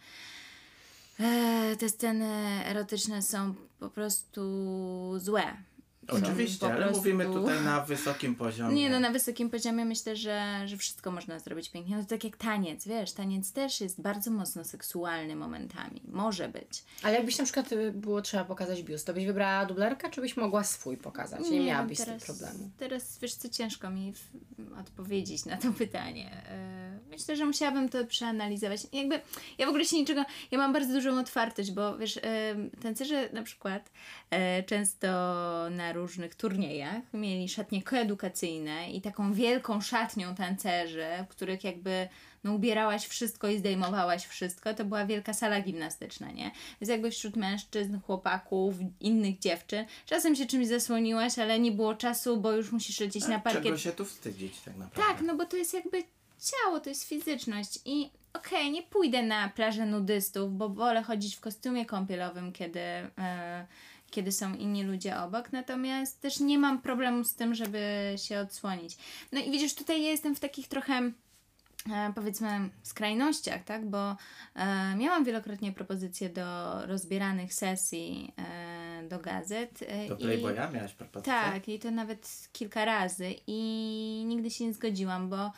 [1.79, 4.41] te sceny erotyczne są po prostu
[5.19, 5.68] złe.
[6.09, 8.75] Są Oczywiście, po ale prostu- mówimy tutaj na wysokim poziomie.
[8.75, 11.97] Nie, no na wysokim poziomie myślę, że, że wszystko można zrobić pięknie.
[11.97, 16.01] No to tak jak taniec, wiesz, taniec też jest bardzo mocno seksualny momentami.
[16.11, 16.83] Może być.
[17.03, 20.37] Ale jakbyś na przykład y, było trzeba pokazać biust, to byś wybrała dublerkę, czy byś
[20.37, 21.49] mogła swój pokazać?
[21.49, 22.69] Nie, miałabyś z tym problemu.
[22.77, 24.29] Teraz wiesz co, ciężko mi w,
[24.79, 26.43] odpowiedzieć na to pytanie.
[26.49, 28.81] E, Myślę, że musiałabym to przeanalizować.
[28.93, 29.19] Jakby
[29.57, 30.25] ja w ogóle się niczego.
[30.51, 32.21] Ja mam bardzo dużą otwartość, bo wiesz, e,
[32.81, 33.91] tancerze na przykład
[34.65, 35.07] często
[35.71, 42.07] na różnych turniejach mieli szatnie koedukacyjne i taką wielką szatnią tancerzy, w których jakby
[42.43, 46.51] no, ubierałaś wszystko i zdejmowałaś wszystko, to była wielka sala gimnastyczna, nie?
[46.81, 52.37] Więc jakby wśród mężczyzn, chłopaków, innych dziewczyn, czasem się czymś zasłoniłaś, ale nie było czasu,
[52.37, 53.63] bo już musisz lecieć na A parkiet.
[53.63, 55.13] Czego się tu wstydzić tak naprawdę?
[55.13, 56.03] Tak, no bo to jest jakby
[56.39, 61.39] ciało, to jest fizyczność i okej, nie pójdę na plażę nudystów, bo wolę chodzić w
[61.39, 63.67] kostiumie kąpielowym, kiedy, e,
[64.09, 67.79] kiedy są inni ludzie obok, natomiast też nie mam problemu z tym, żeby
[68.17, 68.97] się odsłonić.
[69.31, 70.93] No i widzisz, tutaj ja jestem w takich trochę
[71.91, 74.15] e, powiedzmy skrajnościach, tak, bo
[74.55, 76.45] e, miałam wielokrotnie propozycje do
[76.87, 79.79] rozbieranych sesji e, do gazet.
[79.87, 81.33] e, Do Playboya miałaś propozycję?
[81.33, 85.51] tak, i to nawet kilka razy i nigdy się nie zgodziłam, bo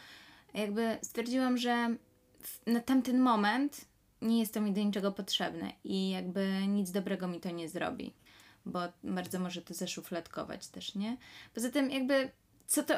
[0.54, 1.96] jakby stwierdziłam, że
[2.44, 3.86] w, na tamten moment
[4.22, 8.14] nie jest to mi do niczego potrzebne i jakby nic dobrego mi to nie zrobi,
[8.66, 11.18] bo bardzo może to zaszufladkować też, nie?
[11.54, 12.32] Poza tym jakby,
[12.68, 12.94] co to...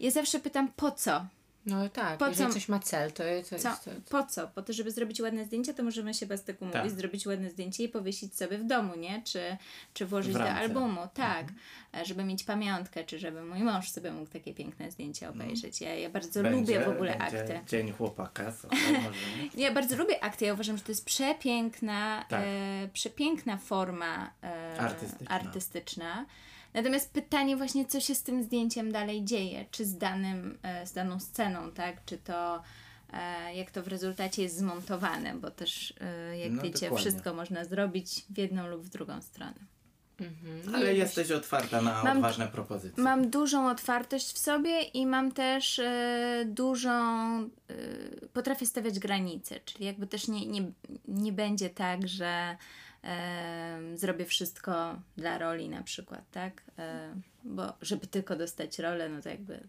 [0.00, 1.26] Ja zawsze pytam, po co?
[1.66, 3.68] No tak, Po jeżeli co- coś ma cel, to, to Co?
[3.68, 3.84] jest...
[3.84, 4.48] To, Po co?
[4.48, 6.82] Po to, żeby zrobić ładne zdjęcie, to możemy się bez tego Tak.
[6.84, 9.22] mówić, zrobić ładne zdjęcie i powiesić sobie w domu, nie?
[9.22, 9.56] Czy,
[9.94, 11.46] czy włożyć do albumu, tak.
[11.96, 15.80] E, Żeby mieć pamiątkę, czy żeby mój mąż sobie mógł takie piękne zdjęcie obejrzeć.
[15.80, 17.60] Ja, ja bardzo Będzie- lubię w ogóle akty.
[17.68, 19.48] Dzień chłopaka, słuchaj, możemy.
[19.54, 20.44] Ja bardzo lubię akty.
[20.44, 22.42] Ja uważam, że to jest przepiękna, Tak.
[22.44, 25.30] e, przepiękna forma e, Artystyczna.
[25.36, 26.26] artystyczna.
[26.74, 29.64] Natomiast pytanie właśnie, co się z tym zdjęciem dalej dzieje?
[29.70, 32.04] Czy z, danym, e, z daną sceną, tak?
[32.04, 32.62] Czy to,
[33.12, 35.34] e, jak to w rezultacie jest zmontowane?
[35.34, 36.98] Bo też, e, jak No, wiecie, dokładnie.
[37.10, 39.54] wszystko można zrobić w jedną lub w drugą stronę.
[40.20, 40.74] Mhm.
[40.74, 43.02] Ale jesteś otwarta na Mam- odważne propozycje.
[43.04, 46.92] Mam dużą otwartość w sobie i mam też e, dużą.
[47.40, 47.46] E,
[48.32, 50.72] potrafię stawiać granice, czyli jakby też nie, nie,
[51.08, 52.56] nie będzie tak, że
[53.04, 56.62] em, zrobię wszystko dla roli na przykład, tak?
[56.78, 59.68] E, bo żeby tylko dostać rolę, no to jakby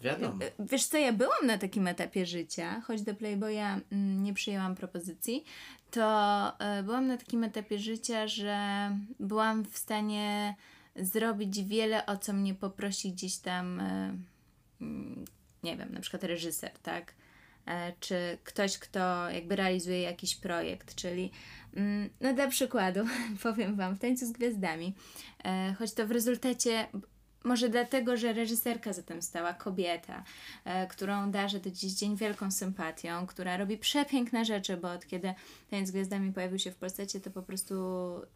[0.00, 0.38] Wiadomo.
[0.58, 5.44] Wiesz co, ja byłam na takim etapie życia, choć do Playboya mm, nie przyjęłam propozycji,
[5.90, 8.90] to e, byłam na takim etapie życia, że
[9.20, 10.54] byłam w stanie
[10.96, 14.16] zrobić wiele, o co mnie poprosi gdzieś tam, e,
[14.80, 15.24] mm,
[15.62, 17.14] nie wiem, na przykład reżyser, tak?
[17.66, 21.30] E, Czy ktoś, kto jakby realizuje jakiś projekt, czyli
[22.20, 23.00] no dla przykładu
[23.42, 24.94] powiem Wam, w Tańcu z Gwiazdami,
[25.44, 26.86] e, choć to w rezultacie
[27.44, 30.24] może dlatego, że reżyserka za tym stała, kobieta,
[30.64, 35.34] e, którą darzę do dziś dzień wielką sympatią, która robi przepiękne rzeczy, bo od kiedy
[35.70, 37.74] Taniec z Gwiazdami pojawił się w Polsce, to po prostu
[38.18, 38.30] y,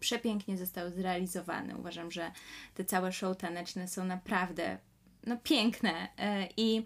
[0.00, 1.76] przepięknie został zrealizowany.
[1.76, 2.32] Uważam, że
[2.74, 4.78] te całe show taneczne są naprawdę
[5.26, 6.82] no, piękne e, i e,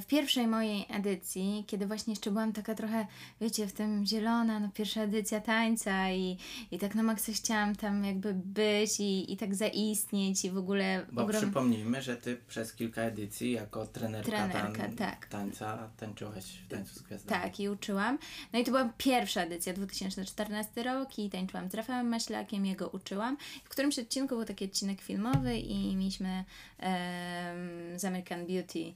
[0.00, 3.06] w pierwszej mojej edycji, kiedy właśnie jeszcze byłam taka trochę,
[3.40, 6.38] wiecie, w tym zielona, no pierwsza edycja tańca i,
[6.70, 11.06] i tak na maksa chciałam tam jakby być i, i tak zaistnieć i w ogóle
[11.12, 15.26] Bo ogrom- przypomnijmy, że ty przez kilka edycji jako trenerka, Trenerka, tak.
[15.26, 17.42] tańca tańczyłaś w tańcu z gwiazdami.
[17.42, 18.18] Tak, i uczyłam.
[18.52, 23.36] No i to była pierwsza edycja, 2014 rok i tańczyłam z Rafałem Maślakiem, jego uczyłam.
[23.64, 26.44] W którymś odcinku był taki odcinek filmowy i mieliśmy
[26.78, 28.94] em, z American Beauty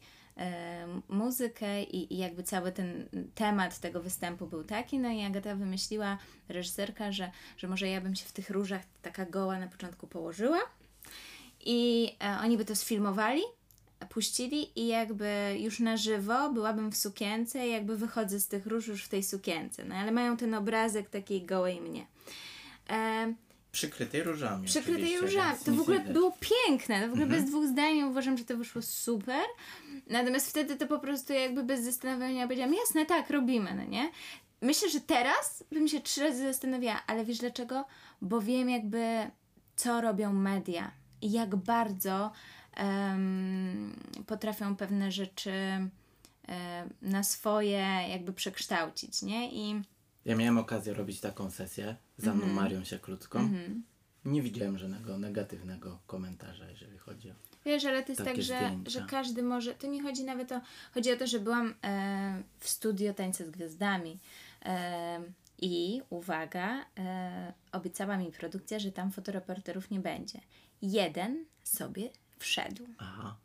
[1.09, 4.99] muzykę i, i jakby cały ten temat tego występu był taki.
[4.99, 6.19] No i Agata wymyśliła,
[6.49, 10.59] reżyserka, że, że może ja bym się w tych różach taka goła na początku położyła
[11.65, 13.43] i e, oni by to sfilmowali,
[14.09, 19.05] puścili i jakby już na żywo byłabym w sukience jakby wychodzę z tych róż już
[19.05, 19.85] w tej sukience.
[19.85, 22.07] No ale mają ten obrazek takiej gołej mnie.
[22.91, 23.35] E,
[23.73, 24.67] Przykrytej różami.
[24.67, 25.59] przykrytej różami.
[25.65, 26.13] To w ogóle widać.
[26.13, 27.01] było piękne.
[27.03, 29.43] To w ogóle bez dwóch zdań uważam, że to wyszło super.
[30.07, 34.11] Natomiast wtedy to po prostu jakby bez zastanowienia powiedziałam, jasne, tak, robimy, no nie?
[34.61, 37.85] Myślę, że teraz bym się trzy razy zastanawiała, ale wiesz dlaczego?
[38.23, 39.31] Bo wiem jakby,
[39.77, 40.91] co robią media
[41.23, 42.33] i jak bardzo
[42.77, 43.97] em,
[44.27, 45.91] potrafią pewne rzeczy em,
[47.03, 49.51] na swoje jakby przekształcić, nie?
[49.53, 49.83] I
[50.25, 52.51] Ja miałem okazję robić taką sesję za Mhm.
[52.53, 53.51] mną Marią Sieklucką.
[54.25, 57.35] Nie widziałem żadnego negatywnego komentarza, jeżeli chodzi o...
[57.65, 59.75] Wiesz, ale to jest tak, że, że każdy może.
[59.75, 60.61] To nie chodzi nawet o.
[60.95, 64.19] Chodzi o to, że byłam e, w studio Tańce z Gwiazdami.
[64.65, 65.21] E,
[65.59, 70.41] I uwaga, e, obiecała mi produkcja, że tam fotoreporterów nie będzie.
[70.83, 72.87] Jeden sobie wszedł.
[72.99, 73.37] Aha.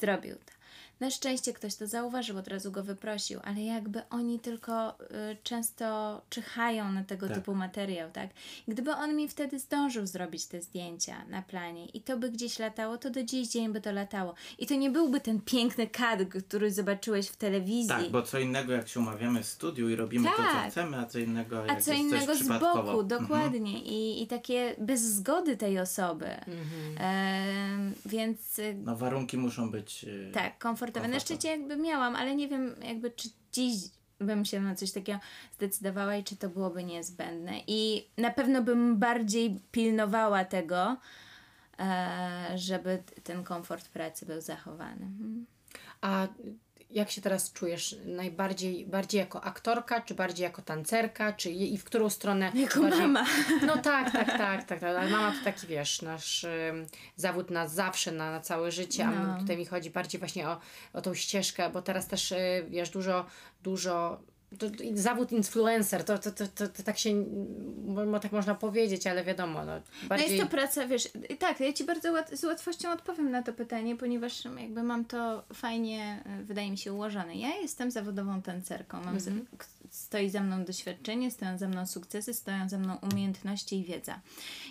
[0.00, 0.52] Zrobił to.
[1.00, 6.20] Na szczęście ktoś to zauważył, od razu go wyprosił, ale jakby oni tylko y, często
[6.30, 7.36] czyhają na tego Tak.
[7.36, 8.30] typu materiał, tak?
[8.68, 12.98] Gdyby on mi wtedy zdążył zrobić te zdjęcia na planie i to by gdzieś latało,
[12.98, 14.34] to do dziś dzień by to latało.
[14.58, 17.88] I to nie byłby ten piękny kadr, który zobaczyłeś w telewizji.
[17.88, 20.70] Tak, bo co innego jak się umawiamy w studiu i robimy to, co Tak.
[20.70, 23.08] chcemy, a co innego jak A co jest innego coś z boku, Mhm.
[23.08, 23.78] dokładnie.
[23.82, 26.26] I, I takie bez zgody tej osoby.
[26.98, 30.02] Em, więc y, No warunki muszą być...
[30.04, 30.91] yy, Tak, komfortowe.
[31.00, 31.20] Na komfortowe.
[31.20, 33.74] szczycie jakby miałam, ale nie wiem jakby czy dziś
[34.18, 35.18] bym się na coś takiego
[35.52, 37.52] zdecydowała i czy to byłoby niezbędne.
[37.66, 40.96] I na pewno bym bardziej pilnowała tego,
[41.78, 45.06] e, żeby ten komfort pracy był zachowany.
[45.06, 45.46] Mhm.
[46.00, 46.28] A
[46.92, 47.96] jak się teraz czujesz?
[48.04, 52.52] Najbardziej bardziej jako aktorka, czy bardziej jako tancerka, czy i w którą stronę?
[52.54, 53.00] Jako bardziej...
[53.00, 53.26] mama.
[53.66, 54.82] No tak, tak, tak, tak.
[54.82, 56.46] Ale mama to taki, wiesz, nasz
[57.16, 59.38] zawód na zawsze, na, na całe życie, a No.
[59.40, 60.60] tutaj mi chodzi bardziej właśnie o,
[60.92, 63.26] o tą ścieżkę, bo teraz też, y, wiesz, dużo,
[63.62, 64.20] dużo
[64.58, 67.24] to, to, zawód influencer, to, to, to, to, tak się,
[67.86, 70.30] mo, tak można powiedzieć, ale wiadomo, no, No bardziej...
[70.30, 73.96] jest to praca, wiesz, tak, ja Ci bardzo łat- z łatwością odpowiem na to pytanie,
[73.96, 77.34] ponieważ jakby mam to fajnie, e, wydaje mi się, ułożone.
[77.34, 79.24] Ja jestem zawodową tancerką, mam z,
[79.58, 84.20] k- stoi za mną doświadczenie, stoją za mną sukcesy, stoją za mną umiejętności i wiedza.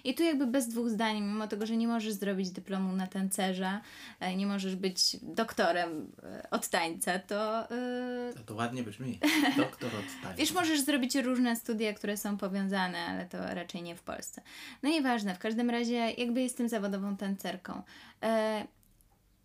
[0.03, 3.81] I tu jakby bez dwóch zdań, mimo tego, że nie możesz zrobić dyplomu na tancerza,
[4.19, 7.71] e, nie możesz być doktorem e, od tańca, to...
[7.71, 9.19] e, To, to ładnie brzmi.
[9.57, 10.37] Doktor od tańca.
[10.37, 14.41] Wiesz, możesz zrobić różne studia, które są powiązane, ale to raczej nie w Polsce.
[14.83, 17.81] No nieważne, w każdym razie jakby jestem zawodową tancerką.
[18.23, 18.65] E,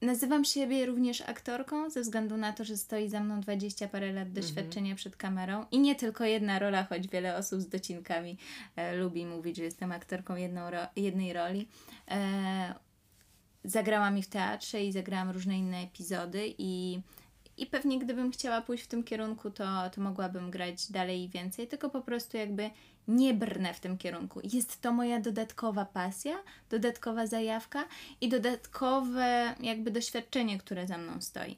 [0.07, 4.29] nazywam siebie również aktorką ze względu na to, że stoi za mną 20 parę lat
[4.33, 5.65] doświadczenia przed kamerą.
[5.71, 8.39] I nie tylko jedna rola, choć wiele osób z docinkami
[8.77, 11.69] e, lubi mówić, że jestem aktorką jedną ro- jednej roli.
[12.11, 12.75] E,
[13.65, 16.55] zagrałam i w teatrze i zagrałam różne inne epizody.
[16.59, 17.01] I,
[17.57, 21.69] i pewnie gdybym chciała pójść w tym kierunku, to, to mogłabym grać dalej i więcej,
[21.69, 22.71] tylko po prostu jakby
[23.09, 24.41] nie brnę w tym kierunku.
[24.53, 26.39] Jest to moja dodatkowa pasja,
[26.71, 27.85] dodatkowa zajawka
[28.21, 31.57] i dodatkowe jakby doświadczenie, które za mną stoi.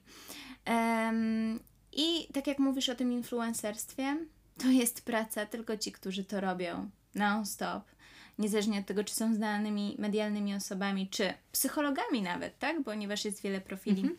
[0.65, 1.61] Em,
[1.93, 4.17] I tak jak mówisz o tym influencerstwie,
[4.59, 7.85] to jest praca, tylko ci, którzy to robią non-stop.
[8.39, 12.77] Niezależnie od tego, czy są znanymi medialnymi osobami, czy psychologami nawet, tak?
[12.85, 14.11] Ponieważ jest wiele profili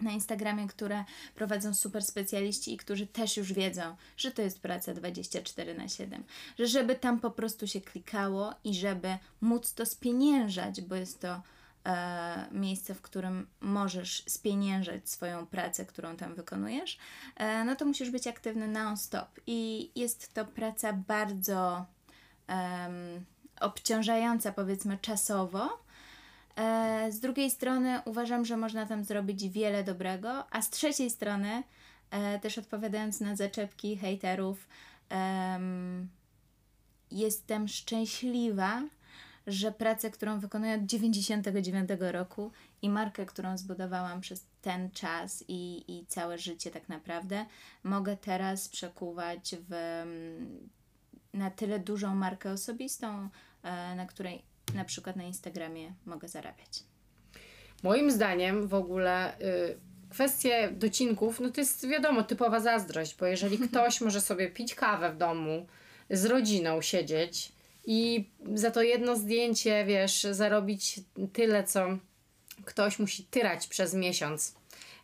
[0.00, 4.94] na Instagramie, które prowadzą super specjaliści i którzy też już wiedzą, że to jest praca
[4.94, 6.24] 24 na 7.
[6.58, 11.42] Że żeby tam po prostu się klikało i żeby móc to spieniężać, bo jest to
[11.86, 16.98] e, miejsce, w którym możesz spieniężać swoją pracę, którą tam wykonujesz,
[17.36, 19.40] e, no to musisz być aktywny non-stop.
[19.46, 21.86] I jest to praca bardzo
[22.46, 23.24] em,
[23.60, 25.87] obciążająca, powiedzmy, czasowo.
[26.58, 31.62] E, z drugiej strony uważam, że można tam zrobić wiele dobrego, a z trzeciej strony,
[32.10, 34.68] e, też odpowiadając na zaczepki hejterów,
[35.08, 36.08] em,
[37.10, 38.82] jestem szczęśliwa,
[39.46, 42.52] że pracę, którą wykonuję od 99 roku
[42.82, 47.46] i markę, którą zbudowałam przez ten czas i, i całe życie tak naprawdę,
[47.82, 49.74] mogę teraz przekuwać w
[51.34, 53.28] na tyle dużą markę osobistą,
[53.62, 56.82] e, na której na przykład na Instagramie mogę zarabiać.
[57.82, 63.58] Moim zdaniem w ogóle y, kwestie docinków, no to jest wiadomo, typowa zazdrość, bo jeżeli
[63.68, 65.66] ktoś może sobie pić kawę w domu,
[66.10, 67.52] z rodziną siedzieć
[67.86, 71.00] i za to jedno zdjęcie, wiesz, zarobić
[71.32, 71.98] tyle, co
[72.64, 74.57] ktoś musi tyrać przez miesiąc.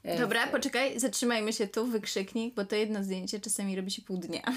[0.05, 4.17] Y, Dobra, poczekaj, zatrzymajmy się tu, wykrzyknik, bo to jedno zdjęcie czasami robi się pół
[4.17, 4.43] dnia.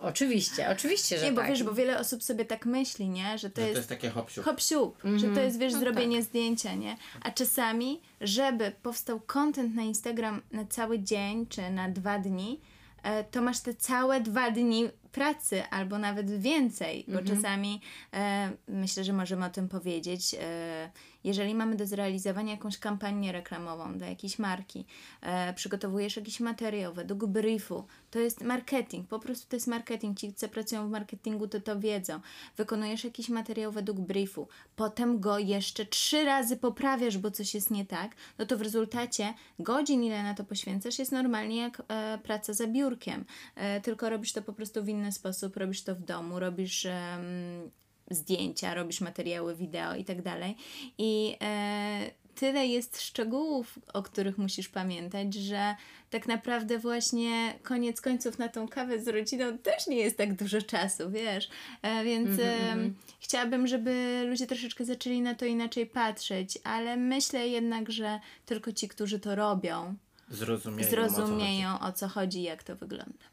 [0.00, 1.50] Oczywiście, oczywiście, że Nie, bo tak.
[1.50, 3.38] wiesz, bo wiele osób sobie tak myśli, nie?
[3.38, 5.80] Że to Że jest to jest takie hop hop siup, że to jest, wiesz, No
[5.80, 6.96] zrobienie zdjęcia, nie?
[7.20, 12.60] A czasami, żeby powstał content na Instagram na cały dzień, czy na dwa dni,
[13.02, 17.80] e, to masz te całe dwa dni pracy, albo nawet więcej, bo czasami
[18.14, 20.34] e, myślę, że możemy o tym powiedzieć.
[20.40, 20.90] E,
[21.24, 24.86] jeżeli mamy do zrealizowania jakąś kampanię reklamową dla jakiejś marki,
[25.20, 30.18] e, przygotowujesz jakiś materiał według briefu, to jest marketing, po prostu to jest marketing.
[30.18, 32.20] Ci, co pracują w marketingu, to to wiedzą.
[32.56, 37.86] Wykonujesz jakiś materiał według briefu, potem go jeszcze trzy razy poprawiasz, bo coś jest nie
[37.86, 42.52] tak, no to w rezultacie godzin, ile na to poświęcasz, jest normalnie jak e, praca
[42.52, 43.24] za biurkiem.
[43.54, 47.70] E, tylko robisz to po prostu w inny sposób, robisz to w domu, robisz em,
[48.10, 50.56] zdjęcia, robisz materiały wideo i tak dalej.
[50.98, 55.74] I e, tyle jest szczegółów, o których musisz pamiętać, że
[56.10, 60.62] tak naprawdę właśnie koniec końców na tą kawę z rodziną też nie jest tak dużo
[60.62, 61.48] czasu, wiesz.
[61.82, 67.92] E, więc em, chciałabym, żeby ludzie troszeczkę zaczęli na to inaczej patrzeć, ale myślę jednak,
[67.92, 69.94] że tylko ci, którzy to robią,
[70.30, 71.14] Zrozumieją, o co chodzi.
[71.14, 73.24] zrozumieją o co chodzi i jak to wygląda.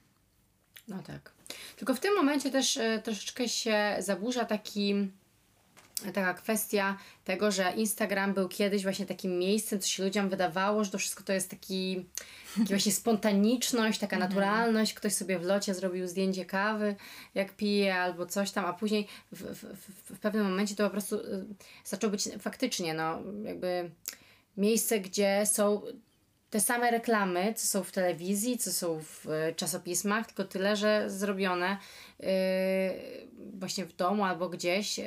[0.88, 1.32] No tak.
[1.76, 5.10] Tylko w tym momencie też e, troszeczkę się zaburza taki
[6.14, 10.92] taka kwestia tego, że Instagram był kiedyś właśnie takim miejscem, co się ludziom wydawało, że
[10.92, 12.06] to wszystko to jest taki,
[12.58, 14.94] taki właśnie spontaniczność, taka naturalność.
[14.94, 16.96] Ktoś sobie w locie zrobił zdjęcie kawy,
[17.36, 21.16] jak pije albo coś tam, a później w, w, w, pewnym momencie to po prostu
[21.16, 21.46] y,
[21.84, 23.92] zaczęło być faktycznie, no jakby
[24.58, 25.82] miejsce, gdzie są
[26.50, 31.10] te same reklamy, co są w telewizji, co są w e, czasopismach, tylko tyle, że
[31.10, 31.78] zrobione
[32.20, 32.28] e,
[33.54, 35.06] właśnie w domu albo gdzieś e,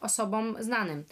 [0.00, 1.04] osobom znanym.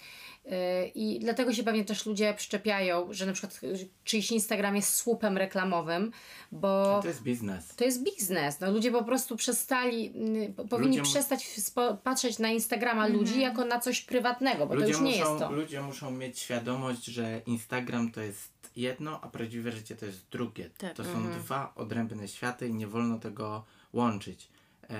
[0.51, 3.61] E, I dlatego się pewnie też ludzie przyczepiają, że na przykład
[4.05, 6.13] czyjś Instagram jest słupem reklamowym,
[6.53, 7.77] bo To jest biznes.
[7.77, 8.61] to jest biznes.
[8.61, 11.61] No, ludzie po prostu przestali, mm, po- powinni Ludziom- przestać
[12.05, 15.53] patrzeć na Instagrama ludzi jako na coś prywatnego, bo to już nie muszą, jest to.
[15.53, 20.71] ludzie muszą mieć świadomość, że Instagram to jest jedno, a prawdziwe życie to jest drugie.
[20.79, 20.93] Tak.
[20.95, 24.49] To są dwa odrębne światy i nie wolno tego łączyć.
[24.91, 24.97] E,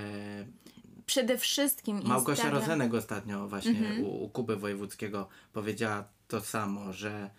[1.13, 2.61] Przede wszystkim Małgosia Instagram...
[2.63, 7.31] Rozenek ostatnio właśnie u, u Kuby Wojewódzkiego powiedziała to samo, że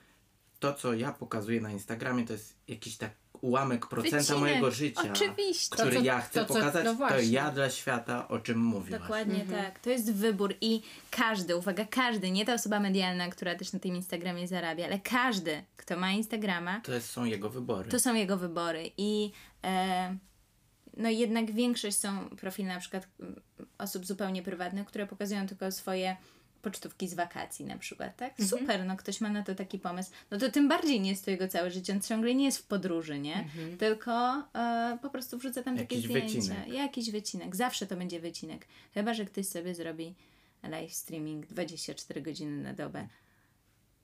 [0.60, 3.12] to, co ja pokazuję na Instagramie, to jest jakiś tak
[3.42, 4.40] ułamek procenta Wycinek.
[4.40, 5.76] mojego życia, Oczywiście.
[5.76, 8.60] który To, co- ja chcę to, co- pokazać, no to ja dla świata, o czym
[8.60, 9.02] mówiłaś.
[9.02, 9.80] Dokładnie tak.
[9.80, 13.96] To jest wybór i każdy, uwaga, każdy, nie ta osoba medialna, która też na tym
[13.96, 17.92] Instagramie zarabia, ale każdy, kto ma Instagrama, To jest, są jego wybory.
[17.92, 19.32] to są jego wybory i
[19.64, 20.18] e,
[20.98, 23.42] no jednak większość są profile na przykład mm,
[23.78, 26.18] osób zupełnie prywatnych, które pokazują tylko swoje
[26.62, 28.40] pocztówki z wakacji na przykład, tak?
[28.40, 28.50] Mhm.
[28.50, 30.12] Super, no ktoś ma na to taki pomysł.
[30.32, 32.64] No to tym bardziej nie jest to jego całe życie, on ciągle nie jest w
[32.68, 33.48] podróży, nie?
[33.80, 36.14] Tylko e, po prostu wrzuca tam takie Mhm.
[36.14, 36.54] Jakiś zdjęcia.
[36.54, 36.78] wycinek.
[36.78, 37.56] Jakiś wycinek.
[37.56, 38.68] Zawsze to będzie wycinek.
[38.94, 40.14] Chyba, że ktoś sobie zrobi
[40.64, 43.08] live streaming 24 godziny na dobę.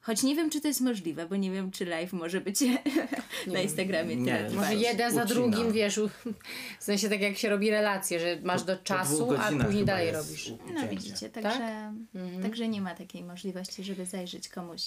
[0.01, 2.59] Choć nie wiem, czy to jest możliwe, bo nie wiem, czy live może być
[3.47, 4.15] na Instagramie.
[4.15, 5.35] Nie, Może jeden za ucina.
[5.35, 5.99] drugim, wiesz,
[6.79, 10.11] w sensie tak jak się robi relacje, że masz do Po czasu, a później dalej
[10.11, 10.53] robisz.
[10.73, 11.93] No widzicie, także,
[12.41, 14.81] także nie ma takiej możliwości, żeby zajrzeć komuś.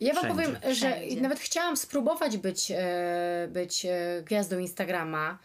[0.00, 0.42] Ja wam Wszędzie.
[0.52, 1.20] powiem, że Wszędzie.
[1.20, 5.38] nawet chciałam spróbować być, e, być e, gwiazdą Instagrama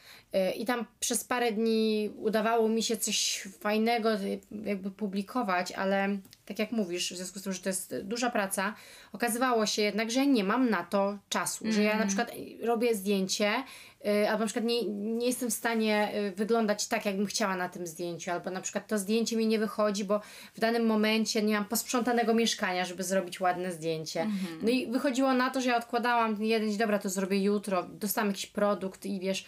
[0.58, 6.60] I tam przez parę dni udawało mi się coś fajnego y, jakby publikować, ale tak
[6.60, 8.76] jak mówisz, w związku z tym, że to jest duża praca,
[9.14, 11.72] okazywało się jednak, że nie mam na to czasu.
[11.72, 12.32] Że ja na przykład
[12.64, 13.64] robię zdjęcie,
[14.08, 17.70] y, albo na przykład nie, nie jestem w stanie y, wyglądać tak, jakbym chciała na
[17.70, 20.22] tym zdjęciu, albo na przykład to zdjęcie mi nie wychodzi, bo
[20.54, 24.28] w danym momencie nie mam posprzątanego mieszkania, żeby zrobić ładne zdjęcie.
[24.62, 27.84] No i wychodziło na to, że ja odkładałam ten jeden dzień, dobra, to zrobię jutro,
[27.84, 29.46] dostałam jakiś produkt i wiesz,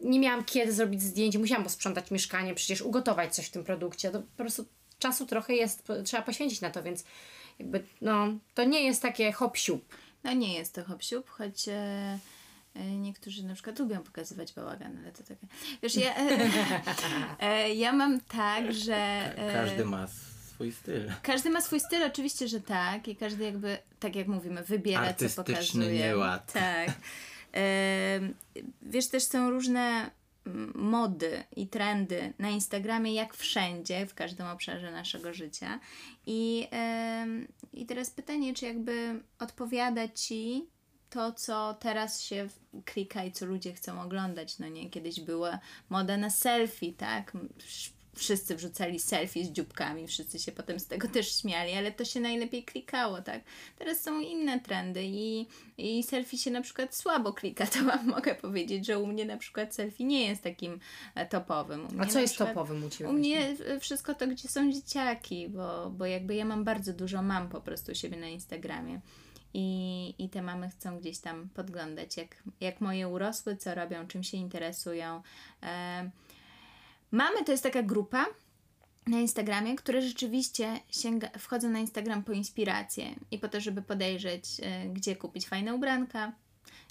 [0.00, 4.10] nie miałam kiedy zrobić zdjęcie, musiałam posprzątać mieszkanie, przecież ugotować coś w tym produkcie.
[4.10, 4.66] To po prostu
[4.98, 7.04] czasu trochę jest, trzeba poświęcić na to, więc
[7.58, 9.94] jakby, no, to nie jest takie hop siup.
[10.24, 12.18] No nie jest to hop choć e,
[12.74, 15.46] e, niektórzy na przykład lubią pokazywać bałagan, ale to takie...
[15.82, 16.50] Wiesz, ja, e,
[17.40, 19.30] e, ja mam tak, że...
[19.52, 20.06] Każdy ma
[20.54, 21.12] swój styl.
[21.22, 23.08] Każdy ma swój styl, oczywiście, że tak.
[23.08, 25.92] I każdy jakby, tak jak mówimy, wybiera, co Artystyczny pokazuje.
[25.92, 26.52] nieład.
[26.52, 26.90] Tak.
[28.82, 30.10] Wiesz, też są różne
[30.46, 35.80] mm, mody i trendy na Instagramie, jak wszędzie, w każdym obszarze naszego życia.
[36.26, 36.68] I,
[37.72, 40.66] I teraz pytanie, czy jakby odpowiada Ci
[41.14, 42.48] to, co teraz się
[42.84, 44.58] klika i co ludzie chcą oglądać.
[44.58, 47.32] No nie, kiedyś była moda na selfie, tak?
[48.14, 52.04] Sz- Wszyscy wrzucali selfie z dzióbkami, wszyscy się potem z tego też śmiali, ale to
[52.04, 53.42] się najlepiej klikało, tak?
[53.78, 55.46] Teraz są inne trendy i,
[55.78, 59.36] i selfie się na przykład słabo klika, to Wam mogę powiedzieć, że u mnie na
[59.36, 60.80] przykład selfie nie jest takim
[61.14, 61.88] e, topowym.
[62.00, 63.10] A co jest przykład- topowym u Ciebie?
[63.10, 67.48] u mnie wszystko to, gdzie są dzieciaki, bo, bo jakby ja mam bardzo dużo mam
[67.48, 69.00] po prostu u siebie na Instagramie.
[69.56, 74.22] I, I te mamy chcą gdzieś tam podglądać, jak, jak moje urosły, co robią, czym
[74.22, 75.22] się interesują.
[75.62, 76.10] E,
[77.14, 78.26] mamy to jest taka grupa
[79.06, 84.44] na Instagramie, które rzeczywiście sięga, wchodzą na Instagram po inspirację i po to, żeby podejrzeć,
[84.62, 86.32] e, gdzie kupić fajne ubranka,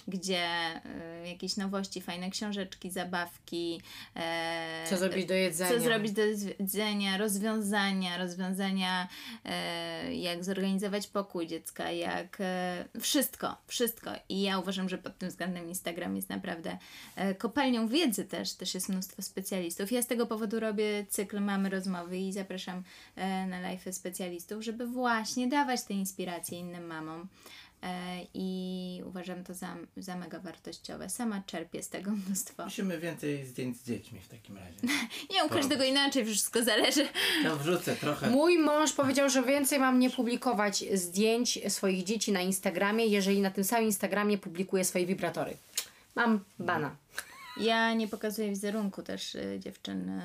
[0.07, 3.81] gdzie e, jakieś nowości, fajne książeczki, zabawki.
[4.15, 5.71] e, Co zrobić do jedzenia?
[5.71, 9.07] co zrobić do jedzenia, rozwiązania, rozwiązania,
[9.45, 14.11] e, jak zorganizować pokój dziecka, jak e, wszystko, wszystko.
[14.29, 16.77] I ja uważam, że pod tym względem Instagram jest naprawdę
[17.37, 19.91] kopalnią wiedzy też, też jest mnóstwo specjalistów.
[19.91, 22.83] Ja z tego powodu robię cykl Mamy Rozmowy i zapraszam
[23.47, 27.27] na live specjalistów, żeby właśnie dawać te inspiracje innym mamom.
[27.83, 31.09] E, I uważam to za, za mega wartościowe.
[31.09, 32.63] Sama czerpię z tego mnóstwo.
[32.63, 34.77] Musimy więcej zdjęć z dziećmi w takim razie.
[35.33, 37.07] Nie, u każdego inaczej, wszystko zależy.
[37.43, 38.29] Ja wrzucę trochę.
[38.29, 43.51] Mój mąż powiedział, że więcej mam nie publikować zdjęć swoich dzieci na Instagramie, jeżeli na
[43.51, 45.57] tym samym Instagramie publikuję swoje wibratory.
[46.15, 46.95] Mam bana.
[47.57, 50.09] Ja nie pokazuję wizerunku też y, dziewczyn.
[50.09, 50.21] Y,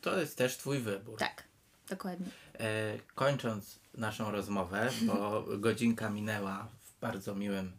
[0.00, 1.18] To jest też twój wybór.
[1.18, 1.42] tak,
[1.88, 2.26] dokładnie.
[2.60, 7.72] E, kończąc naszą rozmowę, bo godzinka minęła w bardzo miłym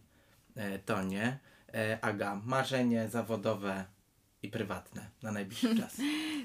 [0.55, 1.39] e, tonie.
[1.73, 3.85] E, Aga, marzenie zawodowe
[4.43, 5.97] i prywatne na najbliższy czas.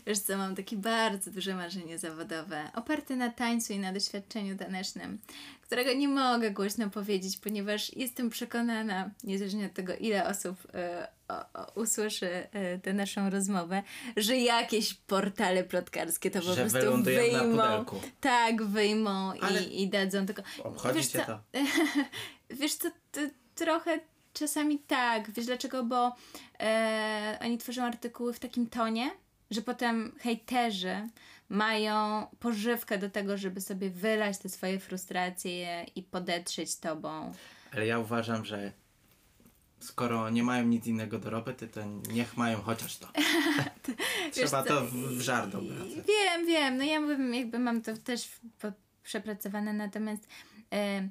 [0.07, 5.19] Wiesz co, mam takie bardzo duże marzenie zawodowe, oparte na tańcu i na doświadczeniu tanecznym,
[5.63, 10.69] którego nie mogę głośno powiedzieć, ponieważ jestem przekonana, niezależnie od tego, ile osób y,
[11.29, 12.27] o, o, usłyszy
[12.77, 13.83] y, tę naszą rozmowę,
[14.17, 17.85] że jakieś portale plotkarskie to po Że prostu wyjmą.
[18.21, 20.43] Tak, wyjmą Ale- i, i dadzą tylko.
[20.65, 21.41] Obchodzi Wiesz to?
[22.53, 22.89] Wiesz co,
[23.55, 24.01] trochę
[24.33, 25.31] czasami tak.
[25.31, 25.85] Wiesz dlaczego?
[25.85, 26.17] Bo
[26.61, 29.11] e, oni tworzą artykuły w takim tonie,
[29.51, 31.09] że potem hejterzy
[31.49, 37.33] mają pożywkę do tego, żeby sobie wylać te swoje frustracje i podetrzeć tobą.
[37.73, 38.73] Ale ja uważam, że
[39.81, 41.81] skoro nie mają nic innego do roboty, to
[42.13, 43.09] niech mają chociaż to.
[44.33, 46.07] Trzeba to w, żart obracać.
[46.09, 46.77] Wiem, wiem.
[46.77, 48.29] No ja bym, jakby mam to też
[49.03, 50.29] przepracowane, natomiast
[50.73, 51.09] e,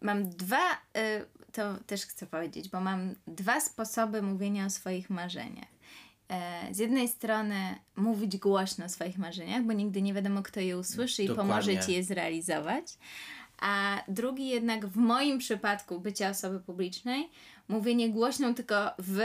[0.00, 5.68] mam dwa, e, to też chcę powiedzieć, bo mam dwa sposoby mówienia o swoich marzeniach.
[6.28, 10.78] E, z jednej strony mówić głośno o swoich marzeniach, bo nigdy nie wiadomo, kto je
[10.78, 11.52] usłyszy i Dokładnie.
[11.52, 12.84] pomoże ci je zrealizować.
[13.60, 17.28] A drugi jednak w moim przypadku bycia osoby publicznej,
[17.68, 19.20] mówienie głośno tylko w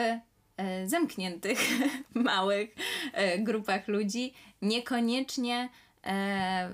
[0.58, 1.60] e, zamkniętych,
[2.14, 2.76] małych
[3.14, 5.70] e, grupach ludzi, niekoniecznie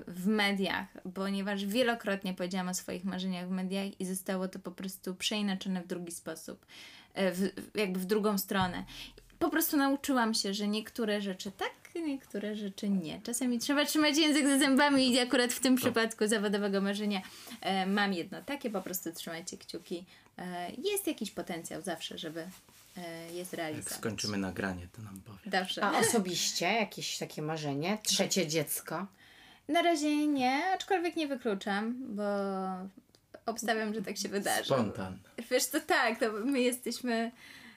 [0.06, 5.14] w mediach, ponieważ wielokrotnie powiedziałam o swoich marzeniach w mediach i zostało to po prostu
[5.14, 6.66] przeinaczone w drugi sposób,
[7.14, 8.84] e, w, jakby w drugą stronę.
[9.38, 13.20] Po prostu nauczyłam się, że niektóre rzeczy tak, niektóre rzeczy nie.
[13.22, 17.20] Czasami trzeba trzymać język za zębami i akurat w tym przypadku zawodowego marzenia
[17.60, 20.04] e, mam jedno takie, po prostu trzymajcie kciuki.
[20.38, 22.40] E, jest jakiś potencjał zawsze, żeby
[22.96, 23.98] e, je Jak zrealizować.
[23.98, 25.38] skończymy nagranie, to nam powie.
[25.46, 25.84] Dobrze.
[25.84, 27.98] A osobiście jakieś takie marzenie?
[28.02, 29.06] Trzecie dziecko?
[29.68, 32.22] Na razie nie, aczkolwiek nie wykluczam, bo
[33.46, 34.64] obstawiam, że tak się wydarzy.
[34.64, 35.18] Spontan.
[35.50, 37.32] Wiesz co, tak, to my jesteśmy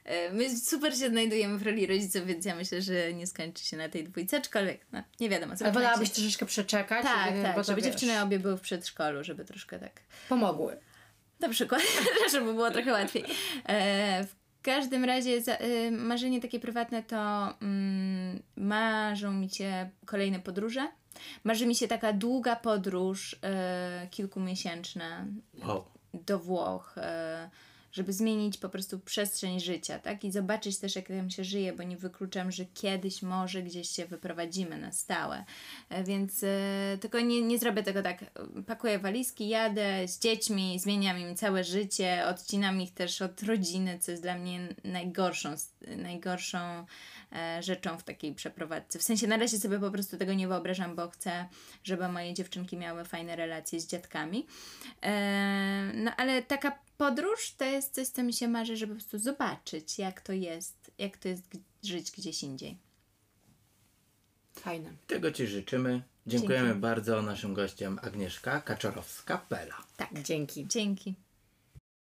[0.06, 3.78] E, My super się znajdujemy w roli rodziców, więc ja myślę, że nie skończy się
[3.78, 5.54] na tej dwójce, aczkolwiek no, nie wiadomo.
[5.62, 7.04] Ale wolałabyś troszeczkę przeczekać?
[7.04, 10.02] Tak, żeby- tak, bo to żeby wiesz, dziewczyny obie były w przedszkolu, żeby troszkę tak
[10.30, 10.78] Pomogły.
[11.40, 11.82] na przykład,
[12.32, 13.24] żeby było trochę łatwiej.
[13.66, 20.40] E, w każdym razie za, e, marzenie takie prywatne to mm, marzą mi się kolejne
[20.40, 20.88] podróże.
[21.44, 25.26] Marzy mi się taka długa podróż e, kilkumiesięczna
[25.68, 27.50] O, do Włoch, e,
[27.96, 30.24] żeby zmienić po prostu przestrzeń życia, tak?
[30.24, 34.06] I zobaczyć też, jak tam się żyje, bo nie wykluczam, że kiedyś może gdzieś się
[34.06, 35.46] wyprowadzimy na stałe.
[35.90, 38.26] E, Więc e, tylko nie, nie zrobię tego tak.
[38.68, 44.12] Pakuję walizki, jadę z dziećmi, zmieniam im całe życie, odcinam ich też od rodziny, co
[44.12, 45.56] jest dla mnie najgorszą,
[45.98, 46.86] najgorszą
[47.32, 49.00] e, rzeczą w takiej przeprowadzce.
[49.00, 51.46] W sensie na razie sobie po prostu tego nie wyobrażam, bo chcę,
[51.84, 54.48] żeby moje dziewczynki miały fajne relacje z dziadkami.
[55.04, 59.20] E, no ale taka podróż to jest coś, co mi się marzy, żeby po prostu
[59.20, 61.44] zobaczyć, jak to jest, jak to jest
[61.84, 62.78] żyć gdzieś indziej.
[64.56, 64.92] Fajne.
[65.08, 66.02] tego Ci życzymy.
[66.28, 66.82] Dziękujemy Dzięki.
[66.82, 69.76] bardzo naszym gościem Agnieszka Kaczorowska-Pela.
[69.98, 70.22] Tak.
[70.24, 70.68] Dzięki.
[70.68, 71.16] Dzięki.